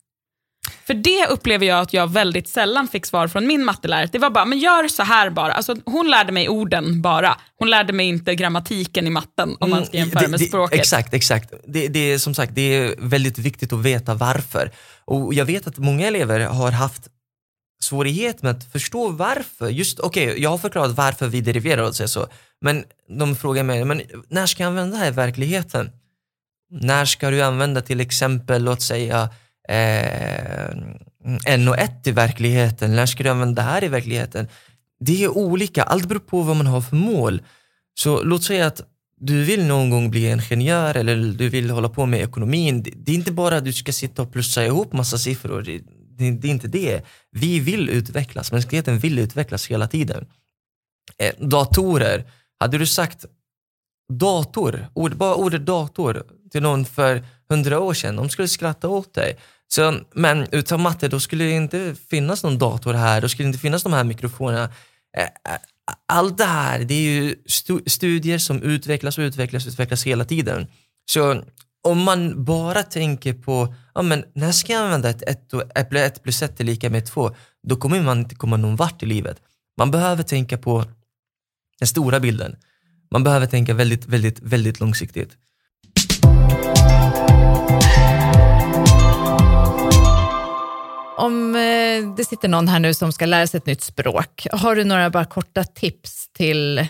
[0.86, 4.08] För det upplever jag att jag väldigt sällan fick svar från min mattelärare.
[4.12, 5.52] Det var bara, men gör så här bara.
[5.52, 7.36] Alltså, hon lärde mig orden bara.
[7.58, 10.44] Hon lärde mig inte grammatiken i matten om man ska Mm, jämföra det- med det-
[10.46, 10.78] språket.
[10.80, 11.52] Exakt, exakt.
[11.66, 14.70] Det, det är som sagt det är väldigt viktigt att veta varför.
[15.04, 17.02] Och jag vet att många elever har haft
[17.82, 19.68] svårighet med att förstå varför.
[19.68, 22.26] Just okej, jag har förklarat varför vi deriverar och så,
[22.60, 22.84] men
[23.18, 25.90] de frågar mig, men när ska jag använda det här i verkligheten?
[26.70, 29.28] När ska du använda till exempel, låt säga
[29.68, 30.68] eh,
[31.24, 32.96] mm, NO1 i verkligheten?
[32.96, 34.48] När ska du använda det här i verkligheten?
[35.00, 37.42] Det är olika, allt beror på vad man har för mål.
[38.00, 38.80] Så låt säga att
[39.20, 42.82] du vill någon gång bli ingenjör eller du vill hålla på med ekonomin.
[42.82, 45.62] Det- Det är inte bara att du ska sitta och plussa ihop massa siffror.
[45.62, 45.78] Det,
[46.18, 47.02] det, det är inte det.
[47.30, 50.26] Vi vill utvecklas, mänskligheten vill utvecklas hela tiden.
[51.18, 52.24] Eh, datorer,
[52.60, 53.24] hade du sagt
[54.12, 59.14] dator, ord, bara ordet dator till någon för hundra år sedan, de skulle skratta åt
[59.14, 59.36] dig.
[59.68, 63.48] Så, men utan matte, då skulle det inte finnas någon dator här, då skulle det
[63.48, 64.70] inte finnas de här mikrofonerna.
[66.06, 67.36] Allt det här, det är ju
[67.86, 70.66] studier som utvecklas och utvecklas och utvecklas hela tiden.
[71.10, 71.42] Så
[71.82, 75.90] om man bara tänker på, ja men när ska jag använda ett 1 och ett
[75.90, 79.02] plus 1 plus 1 är lika med 2, då kommer man inte komma någon vart
[79.02, 79.40] i livet.
[79.78, 80.84] Man behöver tänka på
[81.78, 82.56] den stora bilden.
[83.10, 85.36] Man behöver tänka väldigt, väldigt, väldigt långsiktigt.
[91.18, 94.76] Om eh, det sitter någon här nu som ska lära sig ett nytt språk, har
[94.76, 96.86] du några bara korta tips till,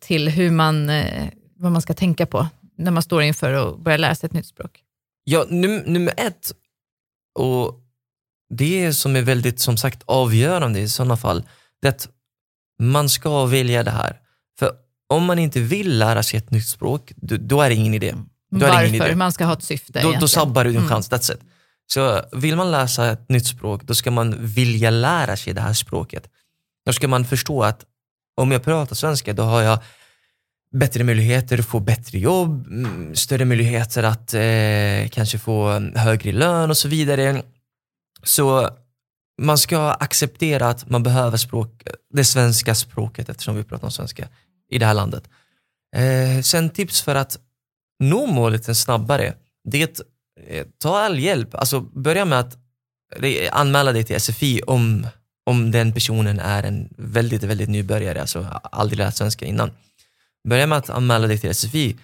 [0.00, 2.46] till hur man, eh, vad man ska tänka på
[2.78, 4.80] när man står inför att börja lära sig ett nytt språk?
[5.24, 6.52] Ja, num nummer ett,
[7.38, 7.74] och
[8.54, 11.44] det som är väldigt som sagt avgörande i sådana fall,
[11.82, 12.08] det är att
[12.82, 14.16] man ska välja det här.
[14.58, 14.72] För
[15.08, 18.14] om man inte vill lära sig ett nytt språk, då, då är det ingen idé.
[18.50, 19.06] Då är det ingen Varför?
[19.10, 19.16] idé.
[19.16, 20.20] Man ska ha ett syfte Då, egentligen.
[20.20, 20.88] då sabbar du din Mm.
[20.88, 21.40] chans, that's it.
[21.92, 25.72] Så vill man läsa ett nytt språk, då ska man vilja lära sig det här
[25.72, 26.30] språket.
[26.86, 27.84] Då ska man förstå att
[28.36, 29.78] om jag pratar svenska, då har jag
[30.72, 36.70] bättre möjligheter att få bättre jobb, mm, större möjligheter att eh, kanske få högre lön
[36.70, 37.42] och så vidare.
[38.22, 38.68] Så
[39.42, 41.82] man ska acceptera att man behöver språk,
[42.14, 44.28] det svenska språket eftersom vi pratar om svenska
[44.70, 45.24] i det här landet.
[45.96, 47.38] Eh, sen tips för att
[48.00, 50.00] nå målet snabbare, det är att
[50.46, 51.54] Eh, ta all hjälp.
[51.54, 52.56] Alltså börja med att
[53.22, 55.06] eh, anmäla dig till SFI om,
[55.46, 59.70] om den personen är en väldigt, väldigt nybörjare, alltså aldrig lärt svenska innan.
[60.48, 61.96] Börja med att anmäla dig till SFI.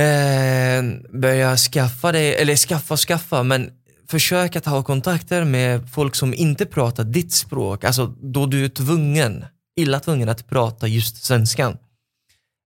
[0.00, 0.82] Eh,
[1.20, 3.70] börja skaffa dig, eller skaffa och skaffa, men
[4.08, 8.68] försök att ha kontakter med folk som inte pratar ditt språk, alltså då du är
[8.68, 9.44] tvungen,
[9.76, 11.78] illa tvungen att prata just svenskan.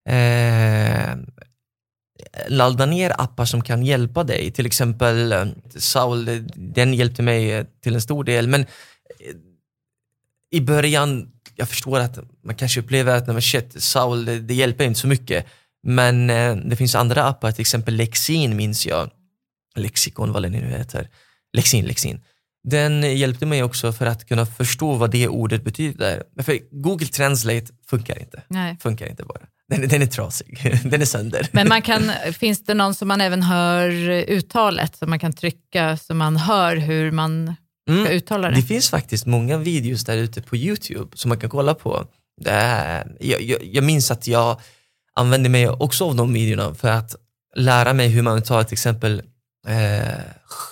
[0.09, 1.17] Eh,
[2.49, 5.47] ladda ner appar som kan hjälpa dig, till exempel eh,
[5.77, 8.67] Saul, den hjälpte mig eh, till en stor del, men eh,
[10.51, 14.85] i början, jag förstår att man kanske upplever att men shit, Saul, det, det hjälper
[14.85, 15.47] inte så mycket.
[15.83, 16.27] Men
[16.69, 19.11] det finns andra appar, till exempel Lexin minns jag.
[19.77, 21.09] Lexikon, vad det nu heter.
[21.53, 22.21] Lexin, Lexin.
[22.65, 26.23] Den hjälpte mig också för att kunna förstå vad det ordet betyder.
[26.43, 28.43] För Google Translate funkar inte.
[28.49, 28.77] Nej.
[28.81, 29.47] Funkar inte bara.
[29.69, 30.81] Den, den är trasig.
[30.91, 31.49] Den är sönder.
[31.53, 33.91] Men man kan, finns det någon som man även hör
[34.29, 38.07] uttalet, som man kan trycka så man hör hur man ska Mm.
[38.07, 38.57] uttala det?
[38.57, 42.07] Det finns faktiskt många videos där ute på Youtube som man kan kolla på.
[42.41, 44.61] Det är, jag, jag, jag minns att jag
[45.15, 47.15] använde mig också av de videorna för att
[47.57, 49.23] lära mig hur man tar till exempel
[49.69, 50.15] eh,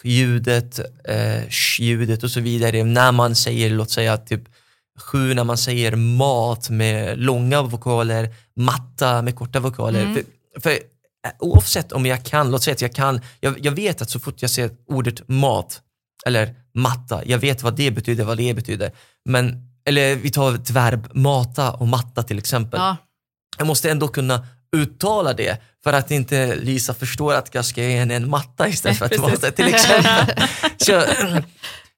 [0.05, 0.79] ljudet,
[1.09, 2.85] eh, sh-ljudet och så vidare.
[2.85, 4.43] När man säger, låt säga typ
[4.97, 10.03] sju, när man säger mat med långa vokaler, matta med korta vokaler.
[10.03, 10.15] Mm.
[10.15, 10.25] För,
[10.61, 14.11] för eh, oavsett om jag kan, låt säga att jag kan, jag, jag vet att
[14.11, 15.81] så fort jag ser ordet mat
[16.27, 18.93] eller matta, jag vet vad det betyder, vad det betyder.
[19.25, 22.81] Men, eller vi tar ett verb, mata och matta till exempel.
[22.81, 22.97] Ja.
[23.59, 27.97] Jag måste ändå kunna uttala det för att inte Lisa förstår att jag ska ge
[27.97, 30.49] henne en matta istället för att mata till exempel.
[30.77, 31.03] så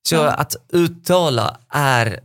[0.09, 2.21] så att uttala är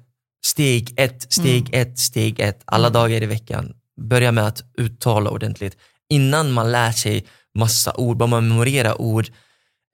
[0.46, 3.74] steg ett, steg ett, steg ett, alla dagar i veckan.
[4.02, 5.78] Börja med att uttala ordentligt
[6.10, 7.26] innan man lär sig
[7.56, 9.28] massa ord, bara man memorerar ord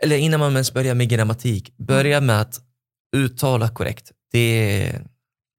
[0.03, 2.62] eller innan man ens börjar med grammatik, börja med att
[3.15, 4.12] uttala korrekt.
[4.31, 5.01] Det är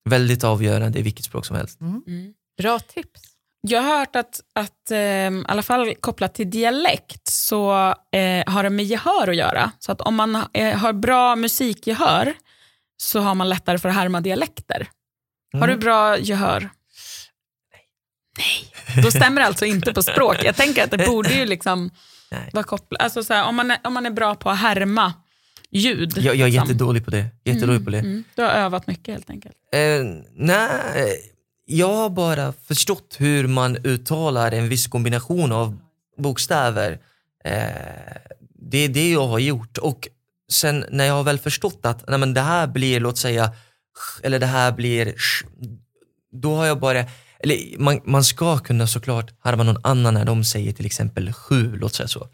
[0.09, 1.81] väldigt avgörande i vilket språk som helst.
[1.81, 2.35] Mm.
[2.62, 3.20] Bra tips.
[3.62, 7.72] Jag har hört att, att eh, i alla fall kopplat till dialekt så
[8.12, 9.72] eh, har det med gehör att göra.
[9.79, 12.35] Så att om man eh, har bra musikgehör
[13.01, 14.89] så har man lättare för att härma dialekter.
[15.53, 16.71] Har du bra gehör?
[18.39, 18.39] Nej.
[18.39, 19.03] Nej.
[19.05, 20.37] Då stämmer det alltså inte på språk.
[20.45, 21.91] Jag tänker att det borde ju liksom
[22.31, 22.51] Nej.
[22.53, 23.03] vara kopplat.
[23.03, 25.15] Alltså så här, om, man är, om man är bra på att härma
[25.71, 26.13] ljud.
[26.17, 26.69] Jag, jag är liksom.
[26.69, 27.27] jättedålig på det.
[27.45, 27.99] Jättedålig på det.
[27.99, 28.25] Mm.
[28.35, 29.55] Du har övat mycket helt enkelt.
[29.73, 31.33] Eh, nej,
[31.67, 35.79] jag har bara förstått hur man uttalar en viss kombination av
[36.19, 36.99] bokstäver.
[37.45, 37.61] Eh,
[38.55, 39.79] det är det jag har gjort.
[39.79, 40.09] Och
[40.51, 43.53] sen när jag har väl förstått att nej, men det här blir, låt säga,
[44.23, 45.15] eller det här blir
[46.33, 47.05] då har jag bara,
[47.39, 51.77] eller man, man ska kunna såklart harma någon annan när de säger till exempel sju,
[51.77, 52.29] låt säga så.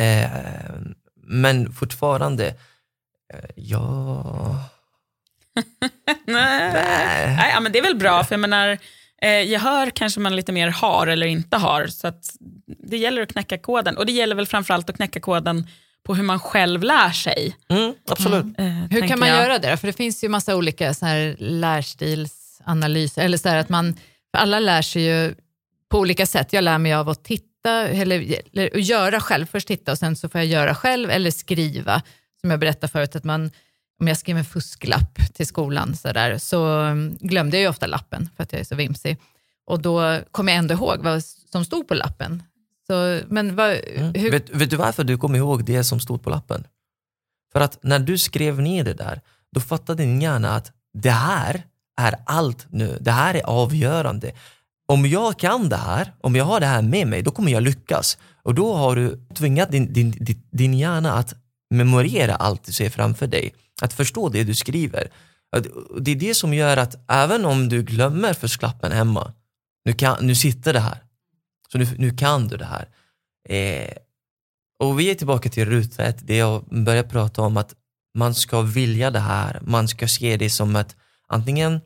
[0.00, 0.30] Eh,
[1.16, 2.46] men fortfarande,
[3.34, 4.64] eh, ja...
[6.26, 6.72] Nej.
[6.72, 7.36] Nej.
[7.36, 8.78] Nej, ja, men det är väl bra, för jag menar,
[9.22, 11.86] eh, gehör kanske man lite mer har eller inte har.
[11.86, 12.24] Så att
[12.66, 13.96] det gäller att knäcka koden.
[13.96, 15.66] Och det gäller väl framförallt att knäcka koden
[16.08, 17.56] på hur man själv lär sig.
[17.68, 18.58] Mm, absolut.
[18.58, 19.38] eh, Hur kan man jag.
[19.38, 19.76] göra det?
[19.76, 23.22] För det finns ju massa olika så här lärstilsanalyser.
[23.22, 23.96] Eller så här att man,
[24.32, 25.34] alla lär sig ju
[25.90, 26.52] på olika sätt.
[26.52, 29.46] Jag lär mig av att titta, eller, eller göra själv.
[29.46, 32.02] Först titta och sen så får jag göra själv eller skriva.
[32.40, 33.50] Som jag berättade förut, att man,
[34.00, 37.86] om jag skrev en fusklapp till skolan så, där, så um, glömde jag ju ofta
[37.86, 39.16] lappen för att jag är så vimsig.
[39.66, 42.42] Och då kom jag ändå ihåg vad som stod på lappen.
[42.90, 44.12] Så, men vad, Mm.
[44.12, 46.66] Vet, vet du varför du kom ihåg det som stod på lappen?
[47.52, 49.20] För att när du skrev ner det där,
[49.54, 51.62] då fattade din hjärna att det här
[52.00, 52.98] är allt nu.
[53.00, 54.32] Det här är avgörande.
[54.88, 57.62] Om jag kan det här, om jag har det här med mig, då kommer jag
[57.62, 58.18] lyckas.
[58.42, 61.34] Och då har du tvingat din, din, din, din hjärna att
[61.70, 63.54] memorera allt du ser framför dig.
[63.82, 65.08] Att förstå det du skriver.
[66.00, 69.32] Det är det som gör att även om du glömmer fusklappen hemma,
[69.84, 71.02] nu, kan, nu sitter det här.
[71.72, 72.88] Så nu, nu kan du det här.
[73.48, 73.92] Eh,
[74.78, 77.74] och vi är tillbaka till ruta ett, det jag börjar prata om att
[78.18, 80.96] man ska vilja det här, man ska se det som att
[81.28, 81.80] antingen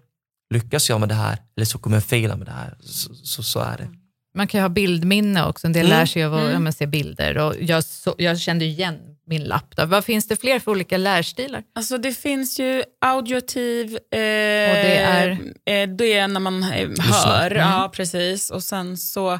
[0.54, 2.76] lyckas jag med det här eller så kommer jag faila med det här.
[2.80, 3.88] Så, så, så är det.
[4.34, 5.66] Man kan ju ha bildminne också.
[5.66, 5.98] En del Mm.
[5.98, 6.66] lär sig av att Mm.
[6.66, 7.38] ja, se bilder.
[7.38, 9.76] Och jag, så, jag kände ju igen min lapp.
[9.76, 9.86] Då.
[9.86, 11.62] Vad finns det fler för olika lärstilar?
[11.74, 15.30] Alltså det finns ju audiotiv, eh, det är?
[15.66, 17.58] eh, det är när man eh, hör, Mm.
[17.68, 18.50] ja precis.
[18.50, 19.38] Och sen så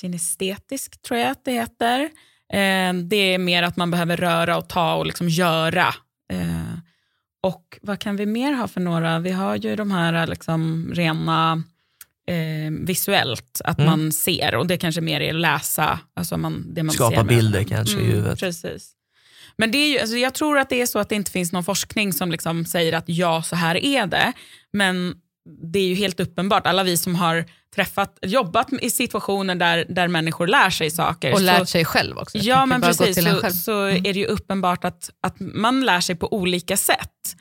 [0.00, 2.00] kinestetisk tror jag att det heter.
[2.52, 5.94] Eh, det är mer att man behöver röra och ta och liksom göra.
[6.32, 6.78] Eh,
[7.42, 9.18] och vad kan vi mer ha för några?
[9.18, 11.62] Vi har ju de här liksom rena
[12.26, 13.90] eh, visuellt, att Mm.
[13.90, 15.98] man ser och det kanske mer är läsa.
[16.16, 18.40] Alltså man, det man Skapa ser bilder kanske i huvudet.
[18.40, 18.92] Precis.
[19.56, 21.52] Men det är ju, alltså jag tror att det är så att det inte finns
[21.52, 24.32] någon forskning som liksom säger att ja, så här är det.
[24.72, 25.14] Men
[25.72, 30.08] det är ju helt uppenbart, alla vi som har träffat, jobbat i situationer där, där
[30.08, 31.32] människor lär sig saker.
[31.32, 32.38] Och så, lärt sig själv också.
[32.38, 33.24] Jag Ja, men precis.
[33.24, 33.96] Så, så Mm.
[34.06, 37.36] är det ju uppenbart att, att man lär sig på olika sätt.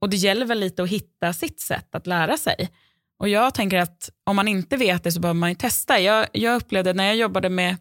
[0.00, 2.70] Och det gäller väl lite att hitta sitt sätt att lära sig.
[3.18, 6.00] Och jag tänker att om man inte vet det så behöver man ju testa.
[6.00, 7.76] Jag, jag upplevde när jag jobbade med,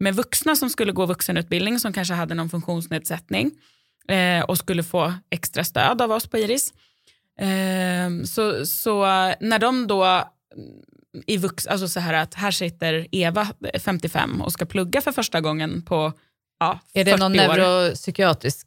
[0.00, 3.50] med vuxna som skulle gå vuxenutbildning som kanske hade någon funktionsnedsättning
[4.08, 6.72] eh, och skulle få extra stöd av oss på Iris.
[7.40, 9.00] Eh, så, så
[9.40, 10.24] när de då mm,
[11.26, 13.48] i vux, alltså så här att här sitter Eva,
[13.80, 16.12] 55, och ska plugga för första gången på
[16.60, 17.36] ja, Är det 40 någon år.
[17.36, 18.66] neuropsykiatrisk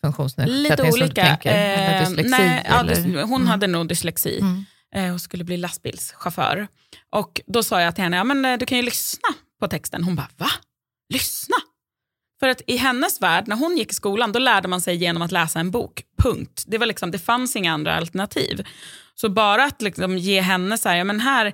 [0.00, 1.26] funktionsnedsättning Lite som du olika.
[1.26, 1.92] tänker?
[1.94, 2.30] Eh, dyslexi?
[2.30, 2.82] nej, ja,
[3.22, 3.46] hon Mm.
[3.46, 4.64] hade nog dyslexi Mm.
[4.94, 6.68] eh, och skulle bli lastbilschaufför.
[7.10, 9.28] Och då sa jag till henne, ja, men, eh, du kan ju lyssna
[9.60, 10.04] på texten.
[10.04, 10.50] Hon bara, va?
[11.12, 11.56] Lyssna?
[12.40, 15.22] För att i hennes värld, när hon gick i skolan, då lärde man sig genom
[15.22, 16.02] att läsa en bok.
[16.22, 16.64] Punkt.
[16.66, 18.66] Det, var liksom, det fanns inga andra alternativ.
[19.14, 21.52] Så bara att liksom ge henne så här, ja men här,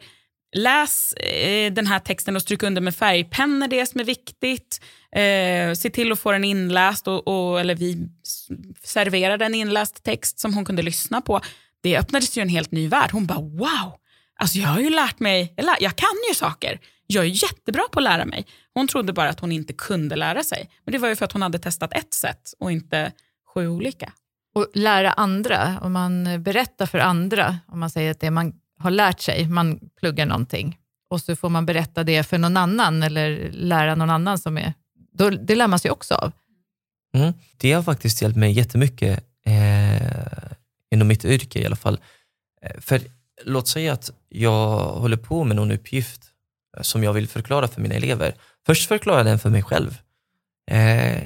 [0.57, 4.81] läs eh, den här texten och stryk under med färgpennor det som är viktigt.
[5.17, 8.09] Eh, se till att få den inläst, och, och, eller vi
[8.85, 11.41] serverade en inläst text som hon kunde lyssna på.
[11.83, 13.11] Det öppnades ju en helt ny värld.
[13.13, 13.95] Hon bara wow,
[14.37, 16.81] alltså jag har ju lärt mig, jag, lär, jag kan ju saker.
[17.07, 18.47] Jag är jättebra på att lära mig.
[18.75, 20.71] Hon trodde bara att hon inte kunde lära sig.
[20.85, 23.13] Men det var ju för att hon hade testat ett sätt och inte
[23.55, 24.13] sju olika.
[24.55, 28.91] Och lära andra, om man berättar för andra, om man säger att det man har
[28.91, 30.79] lärt sig, man pluggar någonting,
[31.11, 34.75] och så får man berätta det för någon annan eller lära någon annan som är,
[35.13, 36.33] då, det lär man sig också av.
[37.15, 37.33] Mm.
[37.57, 40.53] Det har faktiskt hjälpt mig jättemycket eh,
[40.91, 42.01] inom mitt yrke i alla fall.
[42.63, 43.01] Eh, För
[43.45, 46.23] låt säga att jag håller på med någon uppgift
[46.77, 48.35] eh, som jag vill förklara för mina elever.
[48.67, 49.99] Först förklarar jag den för mig själv.
[50.71, 51.23] Eh,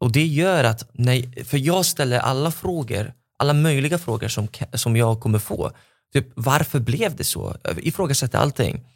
[0.00, 4.96] och det gör att, när, för jag ställer alla frågor, alla möjliga frågor som, som
[4.96, 5.70] jag kommer få.
[6.12, 7.56] Typ varför blev det så?
[7.62, 8.86] Jag ifrågasätter allting.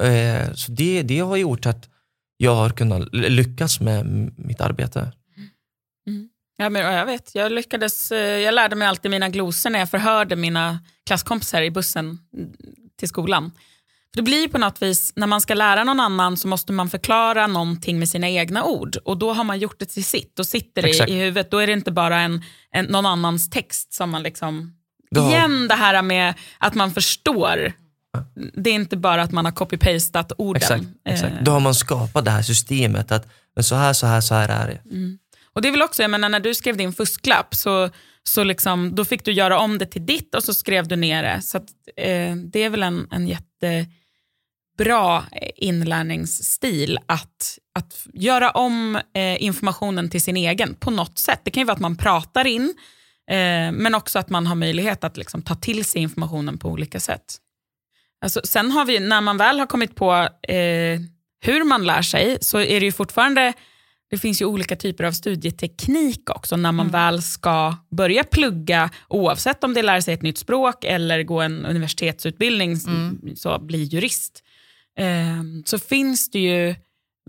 [0.00, 1.88] Eh, så det, det har gjort att
[2.36, 5.12] jag har kunnat lyckas med mitt arbete.
[6.06, 6.28] Mm.
[6.56, 9.90] Ja, men jag vet, jag lyckades, eh, jag lärde mig alltid mina glosor när jag
[9.90, 12.18] förhörde mina klasskompisar i bussen
[12.96, 13.50] till skolan.
[14.14, 16.90] För det blir på något vis, när man ska lära någon annan så måste man
[16.90, 18.96] förklara någonting med sina egna ord.
[19.04, 21.10] Och då har man gjort det till sitt, då sitter det Exakt.
[21.10, 21.50] i, i huvudet.
[21.50, 24.72] Då är det inte bara en, en, någon annans text som man liksom...
[25.10, 25.28] Ja.
[25.28, 27.72] Igen det här med att man förstår.
[28.54, 30.62] Det är inte bara att man har copy-pastat orden.
[30.62, 31.32] Exakt, exakt.
[31.32, 34.34] Eh, Då har man skapat det här systemet att men så här, så här, så
[34.34, 34.80] här är det.
[35.52, 37.90] Och det är väl också, jag menar, när du skrev din fusklapp så,
[38.22, 41.22] så liksom, då fick du göra om det till ditt och så skrev du ner
[41.22, 41.42] det.
[41.42, 43.86] Så att, eh, det är väl en, en jättebra
[45.32, 51.40] eh, inlärningsstil att, att göra om eh, informationen till sin egen på något sätt.
[51.44, 52.74] Det kan ju vara att man pratar in,
[53.30, 57.00] eh, men också att man har möjlighet att liksom, ta till sig informationen på olika
[57.00, 57.38] sätt.
[58.24, 60.12] Alltså, sen har vi, när man väl har kommit på
[60.48, 61.00] eh,
[61.40, 63.52] hur man lär sig, så är det ju fortfarande
[64.12, 69.64] det finns ju olika typer av studieteknik också när man väl ska börja plugga, oavsett
[69.64, 72.76] om det är lära sig ett nytt språk eller gå en universitetsutbildning,
[73.36, 74.42] så bli jurist.
[74.98, 76.74] Eh, så finns det ju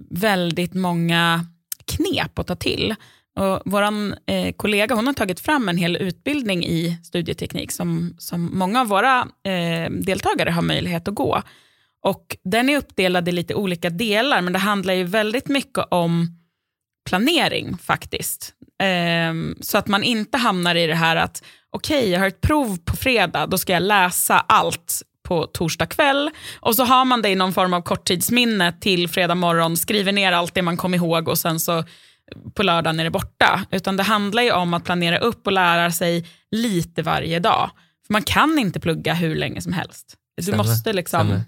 [0.09, 1.45] väldigt många
[1.85, 2.95] knep att ta till.
[3.35, 3.83] Och Vår
[4.25, 8.87] eh, kollega hon har tagit fram en hel utbildning i studieteknik som, som många av
[8.87, 11.41] våra eh, deltagare har möjlighet att gå.
[12.01, 16.39] Och Den är uppdelad i lite olika delar, men det handlar ju väldigt mycket om
[17.09, 18.53] planering faktiskt.
[18.83, 22.77] Eh, så att man inte hamnar i det här att okej, jag har ett prov
[22.85, 27.29] på fredag, då ska jag läsa allt på torsdag kväll och så har man det
[27.29, 31.27] i någon form av korttidsminne till fredag morgon, skriver ner allt det man kom ihåg
[31.27, 31.83] och sen så
[32.53, 33.65] på lördagen är det borta.
[33.71, 37.71] Utan det handlar ju om att planera upp och lära sig lite varje dag.
[38.07, 40.15] För man kan inte plugga hur länge som helst.
[40.37, 41.41] Du Stämmer, måste liksom stämmer.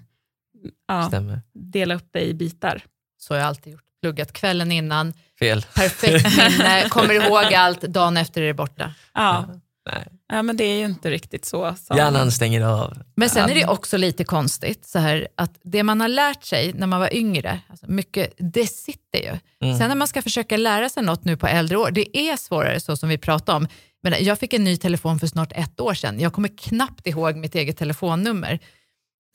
[0.88, 1.42] ja, Stämmer.
[1.54, 2.82] dela upp det i bitar.
[3.18, 3.82] Så har jag alltid gjort.
[4.02, 5.62] Pluggat kvällen innan, Fel.
[5.74, 8.94] perfekt minne, kommer ihåg allt, dagen efter är det borta.
[9.14, 9.46] Ja.
[9.92, 10.06] Nej.
[10.28, 11.74] Ja, men det är ju inte riktigt så.
[11.74, 11.96] Som...
[11.96, 12.98] Hjärnan stänger av.
[13.14, 16.72] Men sen är det också lite konstigt så här att det man har lärt sig
[16.72, 19.38] när man var yngre, alltså mycket, det sitter ju.
[19.78, 22.80] Sen när man ska försöka lära sig något nu på äldre år, det är svårare
[22.80, 23.68] så som vi pratade om.
[24.02, 26.20] Men jag fick en ny telefon för snart ett år sedan.
[26.20, 28.58] Jag kommer knappt ihåg mitt eget telefonnummer.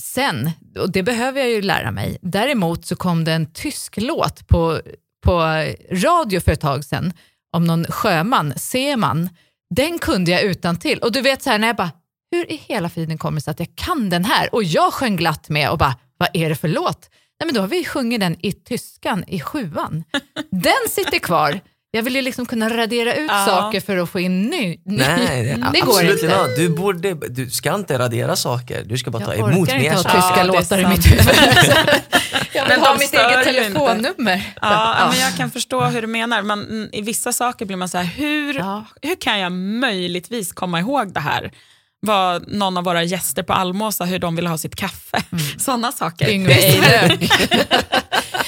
[0.02, 4.48] Sen, och det behöver jag ju lära mig, däremot så kom det en tysk låt
[4.48, 4.82] på,
[5.24, 7.14] på radio för ett tag sedan
[7.54, 9.30] om någon sjöman, Seman.
[9.76, 11.00] Den kunde jag utan till.
[11.00, 11.92] Och du vet så här när jag bara,
[12.32, 14.56] hur i hela friden kommer det sig att jag kan den här?
[14.56, 17.10] Och jag sjöng glatt med och bara, vad är det för låt?
[17.40, 20.04] Nej men då har vi sjungit den i tyskan i sjuan.
[20.52, 21.60] Den sitter kvar.
[21.94, 23.46] Jag vill ju liksom kunna radera ut Ja.
[23.46, 24.80] saker för att få in ny.
[24.86, 26.56] Nej, det, det går absolut inte.
[26.58, 29.90] Du, borde, du ska inte radera saker, du ska bara ta Jag emot orkar inte
[29.90, 31.26] mer ha tyska Ja, låtar i mitt huvud.
[32.54, 34.54] jag vill Men ha de mitt stör eget telefonnummer.
[34.62, 36.42] Ja, ja, men jag kan förstå hur du menar.
[36.42, 38.86] Man, mm, I vissa saker blir man så här, hur, Ja.
[39.02, 41.52] hur kan jag möjligtvis komma ihåg det här?
[42.00, 45.24] Vad någon av våra gäster på Almåsa, hur de vill ha sitt kaffe.
[45.58, 46.30] Sådana saker.
[46.30, 47.30] Yngve Eilök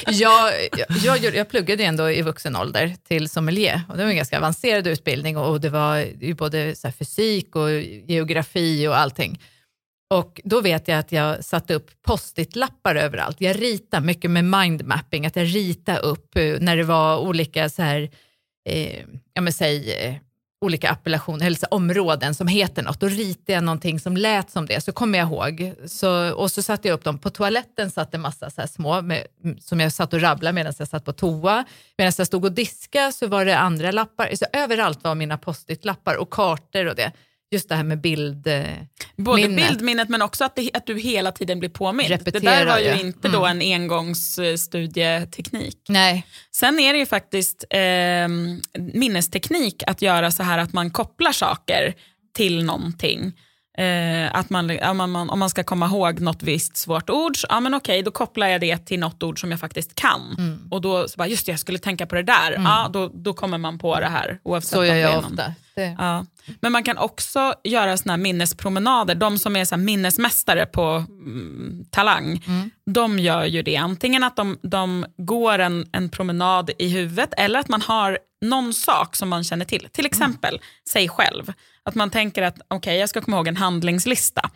[0.07, 0.53] jag,
[1.03, 4.15] jag, jag, jag pluggade ju ändå i vuxen ålder till sommelier och det var en
[4.15, 7.71] ganska avancerad utbildning och det var ju både så här fysik och
[8.07, 9.39] geografi och allting.
[10.13, 13.41] Och då vet jag att jag satte upp post-it-lappar överallt.
[13.41, 17.81] Jag ritade mycket med mindmapping, att jag ritade upp eh, när det var olika så
[17.81, 18.09] här,
[18.69, 18.99] eh,
[19.33, 20.15] ja men säg eh,
[20.63, 22.99] olika appellationer, eller så områden som heter något.
[22.99, 25.73] Då ritade jag någonting som lät som det, så kommer jag ihåg.
[25.85, 27.17] Så, och så satte jag upp dem.
[27.17, 29.23] På toaletten satt en massa så här små med,
[29.59, 31.65] som jag satt och rabblade medan jag satt på toa.
[31.97, 34.29] Medan jag stod och diska så var det andra lappar.
[34.35, 37.11] Så överallt var mina post-it-lappar och kartor och det.
[37.53, 38.47] Just det här med bild...
[38.47, 38.63] eh,
[39.15, 39.55] Både minne.
[39.67, 42.09] bildminnet men också att, det, att du hela tiden blir påmind.
[42.09, 42.99] det Repetera, där var ju ja.
[42.99, 45.77] inte då en engångsstudieteknik.
[45.89, 48.27] Nej, Sen är det ju faktiskt eh,
[48.93, 51.93] minnesteknik att göra så här att man kopplar saker
[52.35, 53.33] till någonting.
[53.77, 57.47] Eh, att man, ja, man, om man ska komma ihåg något visst svårt ord, så,
[57.49, 60.35] ja men okej, då kopplar jag det till något ord som jag faktiskt kan.
[60.37, 60.67] Mm.
[60.71, 62.51] Och då, så bara, just det, jag skulle tänka på det där.
[62.51, 64.39] Ja, då, då kommer man på det här.
[64.43, 65.53] Oavsett så om gör jag ofta.
[65.75, 65.95] Det.
[65.99, 66.25] Ja.
[66.59, 69.15] Men man kan också göra såna här minnespromenader.
[69.15, 72.45] De som är så minnesmästare på mm, Talang,
[72.85, 73.75] de gör ju det.
[73.75, 78.73] Antingen att de, de går en, en promenad i huvudet eller att man har någon
[78.73, 79.87] sak som man känner till.
[79.91, 81.53] Till exempel sig själv.
[81.83, 84.49] Att man tänker att okej, jag ska komma ihåg en handlingslista.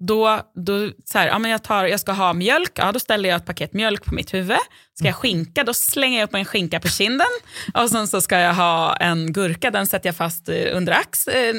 [0.00, 3.28] Då, då så här, ja, men jag, tar, jag ska ha mjölk, ja, då ställer
[3.28, 4.58] jag ett paket mjölk på mitt huvud.
[4.94, 7.26] Ska jag skinka, då slänger jag upp en skinka på kinden.
[7.74, 11.28] Och sen så ska jag ha en gurka, den sätter jag fast eh, under ax,
[11.28, 11.54] eh,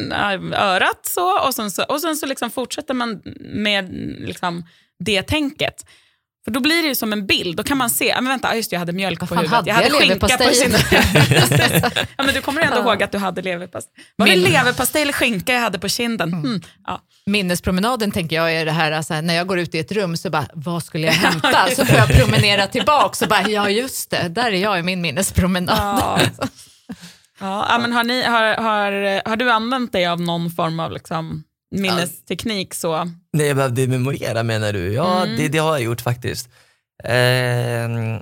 [0.53, 0.99] örat.
[1.05, 3.89] Så, och sen så, och sen så liksom fortsätter man med
[4.19, 4.65] liksom
[4.99, 5.85] det tänket.
[6.45, 8.73] För då blir det som en bild, då kan man se, men vänta, just det,
[8.73, 9.51] jag hade mjölk på huvudet.
[9.51, 10.81] hade jag hade jag skinka på kinden.
[12.17, 14.03] ja, men du kommer ändå ihåg att du hade leverpastej.
[14.15, 16.33] Var det leverpastej eller skinka jag hade på kinden?
[16.33, 16.61] Mm.
[16.85, 17.01] Ja.
[17.25, 20.29] Minnespromenaden tänker jag är det här, alltså, när jag går ut i ett rum så
[20.29, 21.67] bara, vad skulle jag hämta?
[21.75, 25.01] Så får jag promenera tillbaka och bara, ja just det, där är jag i min
[25.01, 25.77] minnespromenad.
[25.77, 26.19] Ja.
[27.41, 30.91] Ja, ja, men har, ni, har, har, har du använt dig av någon form av
[30.91, 32.73] liksom, minnesteknik?
[32.73, 33.11] Så?
[33.33, 34.93] Nej, jag behövde memorera menar du?
[34.93, 35.37] Ja, Mm.
[35.37, 36.49] det, det har jag gjort faktiskt.
[37.03, 38.19] Ehm,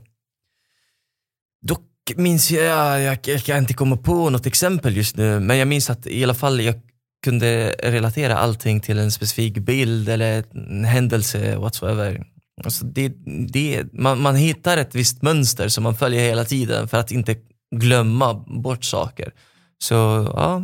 [1.68, 1.82] dock
[2.16, 5.90] minns jag, jag, jag, kan inte komma på något exempel just nu, men jag minns
[5.90, 6.76] att i alla fall jag
[7.24, 12.26] kunde relatera allting till en specifik bild eller en händelse whatsoever.
[12.64, 13.14] Alltså det,
[13.50, 17.36] det, man, man hittar ett visst mönster som man följer hela tiden för att inte
[17.76, 19.34] glömma bort saker.
[19.84, 19.94] Så
[20.36, 20.64] ja, eh,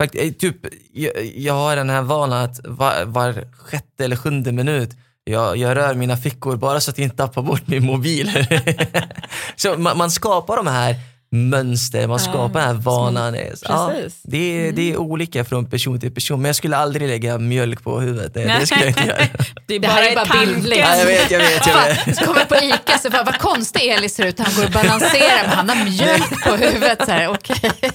[0.00, 0.56] Eh, typ,
[0.92, 4.90] jag, jag har den här vanan att var, var sjätte eller sjunde minut
[5.24, 8.46] jag, jag rör mina fickor bara så att jag inte tappar bort min mobil.
[9.56, 10.96] så man, man skapar de här
[11.32, 13.36] mönster, man Ja, skapar den här vanan.
[13.62, 17.38] Ja, det, är, det är olika från person till person, men jag skulle aldrig lägga
[17.38, 18.34] mjölk på huvudet.
[18.34, 19.18] Det, det skulle jag inte göra.
[19.66, 20.80] Det är Det här bara, är bara bildligt.
[20.80, 21.66] Ja, jag vet, jag vet.
[21.66, 21.74] Jag
[22.06, 22.16] vet.
[22.18, 25.42] Så kommer på ICA så bara, vad konstig Elis ser ut, han går och balanserar,
[25.42, 27.04] men han har mjölk på huvudet.
[27.04, 27.70] Så här, okej.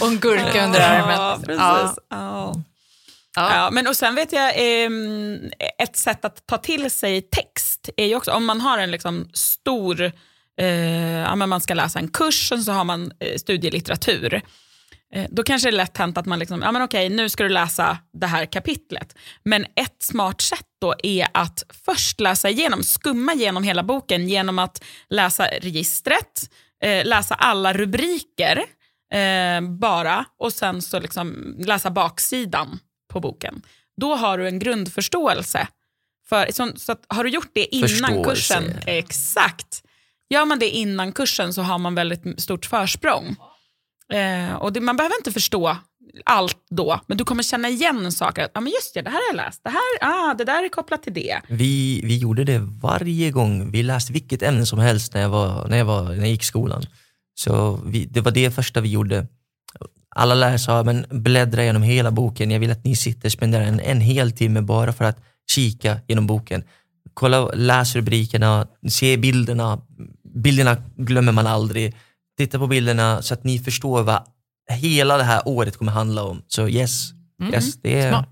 [0.00, 1.16] Och en gurka under armen.
[1.16, 1.58] Ja, precis.
[1.60, 1.94] Ja.
[2.10, 2.54] Ja.
[3.36, 3.56] Ja.
[3.56, 5.38] Ja, men och sen vet jag, ehm,
[5.82, 9.28] ett sätt att ta till sig text är ju också, om man har en liksom
[9.32, 10.12] stor,
[10.60, 14.42] eh, ja, men man ska läsa en kurs och så har man eh, studielitteratur.
[15.14, 17.42] Eh, då kanske det är lätt hänt att man liksom, ja men okej, nu ska
[17.42, 19.16] du läsa det här kapitlet.
[19.42, 24.58] Men ett smart sätt då är att först läsa igenom, skumma igenom hela boken genom
[24.58, 26.50] att läsa registret,
[26.82, 28.64] eh, läsa alla rubriker
[29.12, 32.78] eh, bara och sen så liksom läsa baksidan
[33.12, 33.62] på boken.
[33.96, 35.68] Då har du en grundförståelse.
[36.28, 38.30] För, så, så att, har du gjort det innan Förståelse.
[38.30, 39.83] kursen, exakt.
[40.30, 43.36] Gör man det innan kursen så har man väldigt stort försprång.
[44.12, 45.76] Eh, och det, man behöver inte förstå
[46.24, 48.48] allt då, men du kommer känna igen saker.
[48.54, 49.60] Ja, men just det, det här har jag läst.
[49.64, 51.40] Det, här, ah, det där är kopplat till det.
[51.48, 55.68] Vi, vi gjorde det varje gång vi läste vilket ämne som helst när jag, var,
[55.68, 56.82] när jag, var, när jag gick i skolan.
[57.34, 59.26] Så vi, det var det första vi gjorde.
[60.16, 62.50] Alla lärare sa, men bläddra genom hela boken.
[62.50, 66.00] Jag vill att ni sitter och spenderar en, en hel timme bara för att kika
[66.08, 66.64] genom boken.
[67.14, 69.80] Kolla, läs rubrikerna, se bilderna.
[70.34, 71.96] Bilderna glömmer man aldrig.
[72.38, 74.22] Titta på bilderna så att ni förstår vad
[74.70, 76.42] hela det här året kommer handla om.
[76.48, 77.10] Så yes,
[77.52, 78.28] yes det, Smart.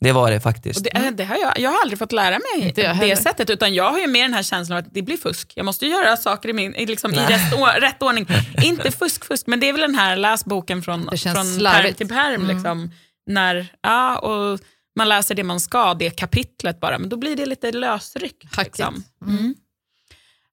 [0.00, 0.76] det var det faktiskt.
[0.78, 3.16] Och det, eh, det har jag, jag har aldrig fått lära mig det heller.
[3.16, 5.52] sättet, utan jag har ju mer den här känslan av att det blir fusk.
[5.56, 8.26] Jag måste göra saker i, min, i, liksom, i rätt, å- rätt ordning.
[8.62, 11.94] Inte fusk, fusk, men det är väl den här läs boken från, Det från pärm
[11.94, 12.46] till pärm.
[12.46, 12.90] Liksom,
[13.26, 14.60] när, ja, och
[14.96, 18.56] man läser det man ska, det kapitlet bara, men då blir det lite lösryckt.
[18.58, 19.04] Liksom.
[19.26, 19.38] Mm.
[19.38, 19.54] Mm.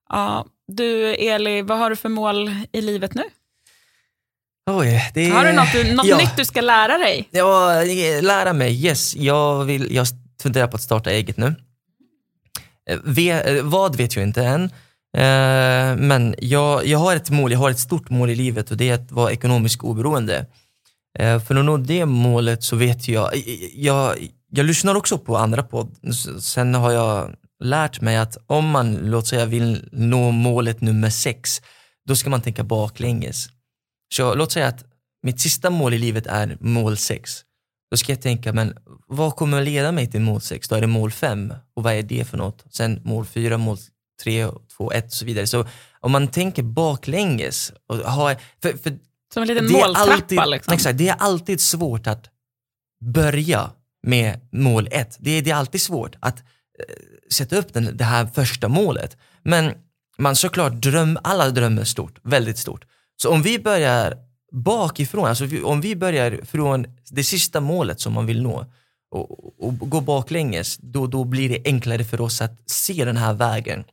[0.10, 3.24] Ja, du Eli, vad har du för mål i livet nu?
[4.70, 6.18] Oj, det Har du något, något ja.
[6.18, 7.28] nytt du ska lära dig?
[7.32, 7.84] Ja,
[8.22, 8.86] lära mig.
[8.86, 10.08] Yes, jag, vill, jag
[10.42, 11.56] funderar på att starta eget nu.
[12.90, 14.64] Eh, Ve, eh, vad vet jag inte än.
[15.18, 18.78] Eh, men jag, jag har ett mål, jag har ett stort mål i livet och
[18.78, 20.46] det är att vara ekonomiskt oberoende.
[21.20, 23.32] För att nå det målet så vet jag,
[23.74, 24.16] jag,
[24.52, 25.96] jag lyssnar också på andra podd.
[26.42, 31.62] Sen har jag lärt mig att om man, låt säga, vill nå målet nummer sex,
[32.06, 33.48] då ska man tänka baklänges.
[34.14, 34.86] Så låt säga att
[35.24, 37.44] mitt sista mål i livet är mål sex.
[37.92, 38.78] Då ska jag tänka, men
[39.08, 40.68] vad kommer att leda mig till mål sex?
[40.68, 41.54] Då är det mål fem.
[41.76, 42.66] Och vad är det för något?
[42.70, 43.78] Sen mål fyra, mål
[44.24, 44.48] tre,
[44.78, 45.48] två, ett och så vidare.
[45.48, 45.66] Så
[46.00, 49.00] om man tänker baklänges och har, för, för
[49.34, 50.14] Som en liten det måltrappa?
[50.14, 50.74] alltid, liksom.
[50.74, 52.30] Exakt, det är alltid svårt att
[53.06, 53.72] börja
[54.04, 55.18] med mål ett.
[55.20, 56.44] Det är, det är alltid svårt att
[57.32, 59.18] sätta upp den, det här första målet.
[59.44, 59.74] Men
[60.18, 62.86] man såklart dröm, alla drömmer stort, väldigt stort.
[63.22, 64.18] Så om vi börjar
[64.52, 68.66] bakifrån, alltså om vi börjar från det sista målet som man vill nå
[69.12, 73.34] och, och gå baklänges, då, då blir det enklare för oss att se den här
[73.34, 73.84] vägen.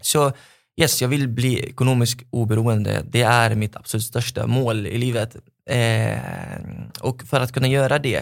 [0.00, 0.32] Så
[0.80, 3.04] yes, jag vill bli ekonomiskt oberoende.
[3.08, 5.36] Det är mitt absolut största mål i livet.
[5.70, 6.18] Eh,
[7.00, 8.16] och för att kunna göra det,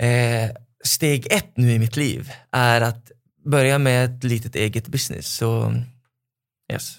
[0.00, 0.50] eh,
[0.84, 3.10] steg ett nu i mitt liv är att
[3.44, 5.26] börja med ett litet eget business.
[5.36, 5.74] Så
[6.72, 6.98] yes.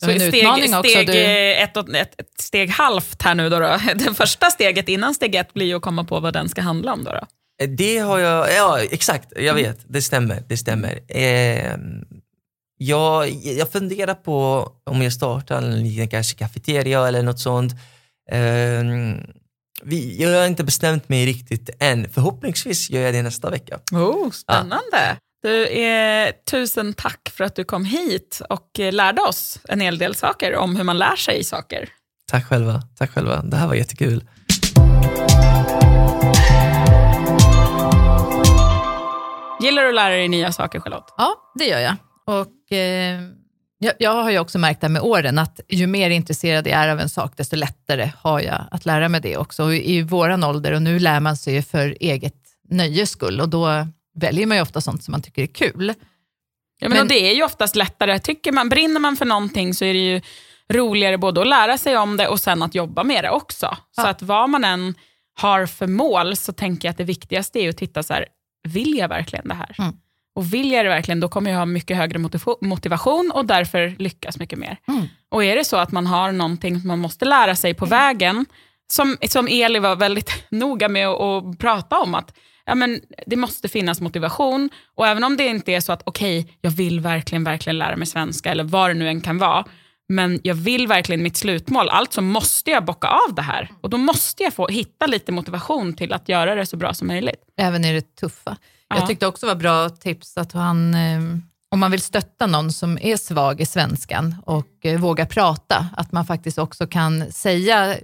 [0.00, 3.48] Var en steg, utmaning också, Steg, du- ett, och- ett, ett steg halvt här nu
[3.50, 3.78] då, då.
[3.94, 6.92] Det första steget innan steg ett blir ju att komma på vad den ska handla
[6.92, 7.04] om.
[7.04, 7.26] Då, då.
[7.66, 10.42] Det har jag, ja exakt, jag vet, det stämmer.
[10.48, 11.00] Det stämmer.
[11.08, 11.76] Eh,
[12.78, 17.72] jag, jag funderar på om jag startar en liten kanske cafeteria eller något sånt.
[18.30, 18.82] Eh,
[19.84, 22.08] vi, jag har inte bestämt mig riktigt än.
[22.12, 23.78] Förhoppningsvis gör jag det nästa vecka.
[23.92, 25.16] Oh, spännande.
[25.42, 29.98] Du, eh, tusen tack för att du kom hit och eh, lärde oss en hel
[29.98, 31.88] del saker om hur man lär sig saker.
[32.30, 32.82] Tack själva.
[32.98, 33.42] Tack själva.
[33.42, 34.24] Det här var jättekul.
[39.60, 41.14] Gillar du att lära dig nya saker, Charlotte?
[41.16, 41.96] Ja, det gör jag.
[42.26, 43.20] Och, eh,
[43.84, 46.88] jag, jag har ju också märkt det med åren att ju mer intresserad jag är
[46.88, 49.64] av en sak, desto lättare har jag att lära mig det också.
[49.64, 52.34] Och I våran ålder, och nu lär man sig för eget
[52.68, 55.94] nöjes skull och då väljer man ju ofta sånt som man tycker är kul.
[56.78, 58.18] Ja, men, men det är ju oftast lättare.
[58.18, 60.20] Tycker man, brinner man för någonting så är det ju
[60.68, 63.66] roligare både att lära sig om det och sen att jobba med det också.
[63.96, 64.02] Ja.
[64.02, 64.94] Så att vad man än
[65.34, 68.26] har för mål så tänker jag att det viktigaste är att titta så här,
[68.68, 69.76] vill jag verkligen det här?
[69.78, 69.96] Mm.
[70.34, 72.18] Och vill jag det verkligen, då kommer jag ha mycket högre
[72.60, 74.78] motivation och därför lyckas mycket mer.
[74.88, 75.06] Mm.
[75.28, 77.98] Och är det så att man har någonting som man måste lära sig på mm.
[77.98, 78.46] vägen,
[78.92, 82.34] som, som Eli var väldigt noga med att, prata om, att
[82.66, 84.70] ja, men det måste finnas motivation.
[84.94, 87.96] Och även om det inte är så att okej, okay, jag vill verkligen, verkligen lära
[87.96, 89.64] mig svenska, eller vad det nu än kan vara,
[90.08, 93.70] men jag vill verkligen mitt slutmål, alltså måste jag bocka av det här.
[93.80, 97.08] Och då måste jag få hitta lite motivation till att göra det så bra som
[97.08, 97.40] möjligt.
[97.56, 98.56] Även i det tuffa.
[98.94, 99.00] Ja.
[99.00, 101.20] Jag tyckte också var bra tips att han, eh,
[101.70, 106.12] om man vill stötta någon som är svag i svenskan och eh, våga prata, att
[106.12, 107.96] man faktiskt också kan säga,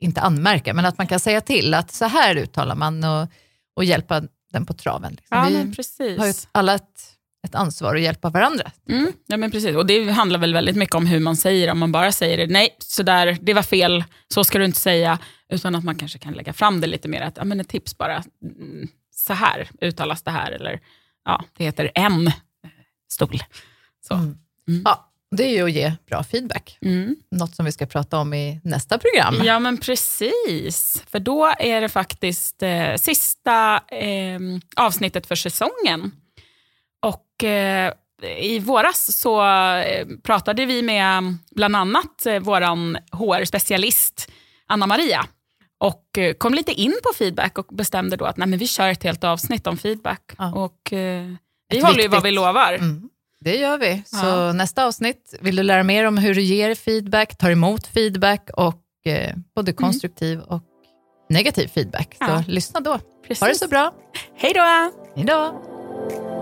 [0.00, 3.28] inte anmärka, men att man kan säga till att så här uttalar man och,
[3.76, 4.22] och hjälpa
[4.52, 5.12] den på traven.
[5.12, 5.38] Liksom.
[5.38, 6.18] Ja, Vi precis.
[6.18, 8.70] har ju alla ett ett ansvar att hjälpa varandra.
[8.88, 9.76] Mm, ja, men precis.
[9.76, 11.70] Och Det handlar väl väldigt mycket om hur man säger.
[11.70, 15.18] Om man bara säger nej, så där, det var fel, så ska du inte säga.
[15.52, 17.20] Utan att man kanske kan lägga fram det lite mer.
[17.20, 18.88] Att, ja, men ett tips bara, mm,
[19.18, 20.52] så här uttalas det här.
[20.52, 20.80] Eller
[21.24, 22.30] ja, det heter en
[23.08, 23.42] stol.
[24.08, 24.14] Så.
[24.14, 24.38] Mm.
[24.68, 24.82] Mm.
[24.84, 26.78] Ja, det är ju att ge bra feedback.
[26.82, 27.16] Mm.
[27.30, 29.34] Något som vi ska prata om i nästa program.
[29.44, 31.02] Ja, men precis.
[31.06, 34.40] För då är det faktiskt eh, sista eh,
[34.76, 36.12] avsnittet för säsongen.
[37.00, 37.92] Och eh,
[38.38, 39.46] i våras så
[39.78, 42.60] eh, pratade vi med bland annat eh, vår
[43.16, 44.30] HR-specialist
[44.66, 45.26] Anna Maria
[45.78, 48.88] och eh, kom lite in på feedback och bestämde då att nej, men vi kör
[48.88, 50.32] ett helt avsnitt om feedback.
[50.38, 50.54] Ja.
[50.54, 51.26] Och, eh,
[51.70, 52.04] vi ett håller viktigt.
[52.04, 52.74] ju vad vi lovar.
[52.74, 53.08] Mm.
[53.40, 54.02] Det gör vi.
[54.06, 54.52] Så ja.
[54.52, 59.06] nästa avsnitt, vill du lära mer om hur du ger feedback, tar emot feedback och
[59.06, 59.76] eh, både mm.
[59.76, 60.48] konstruktiv mm.
[60.48, 60.62] och
[61.28, 62.14] negativ feedback.
[62.18, 62.44] Så ja.
[62.46, 62.98] lyssna då.
[63.26, 63.40] Precis.
[63.40, 63.94] Ha det så bra.
[64.34, 64.92] Hej då!
[65.16, 66.37] Hej då!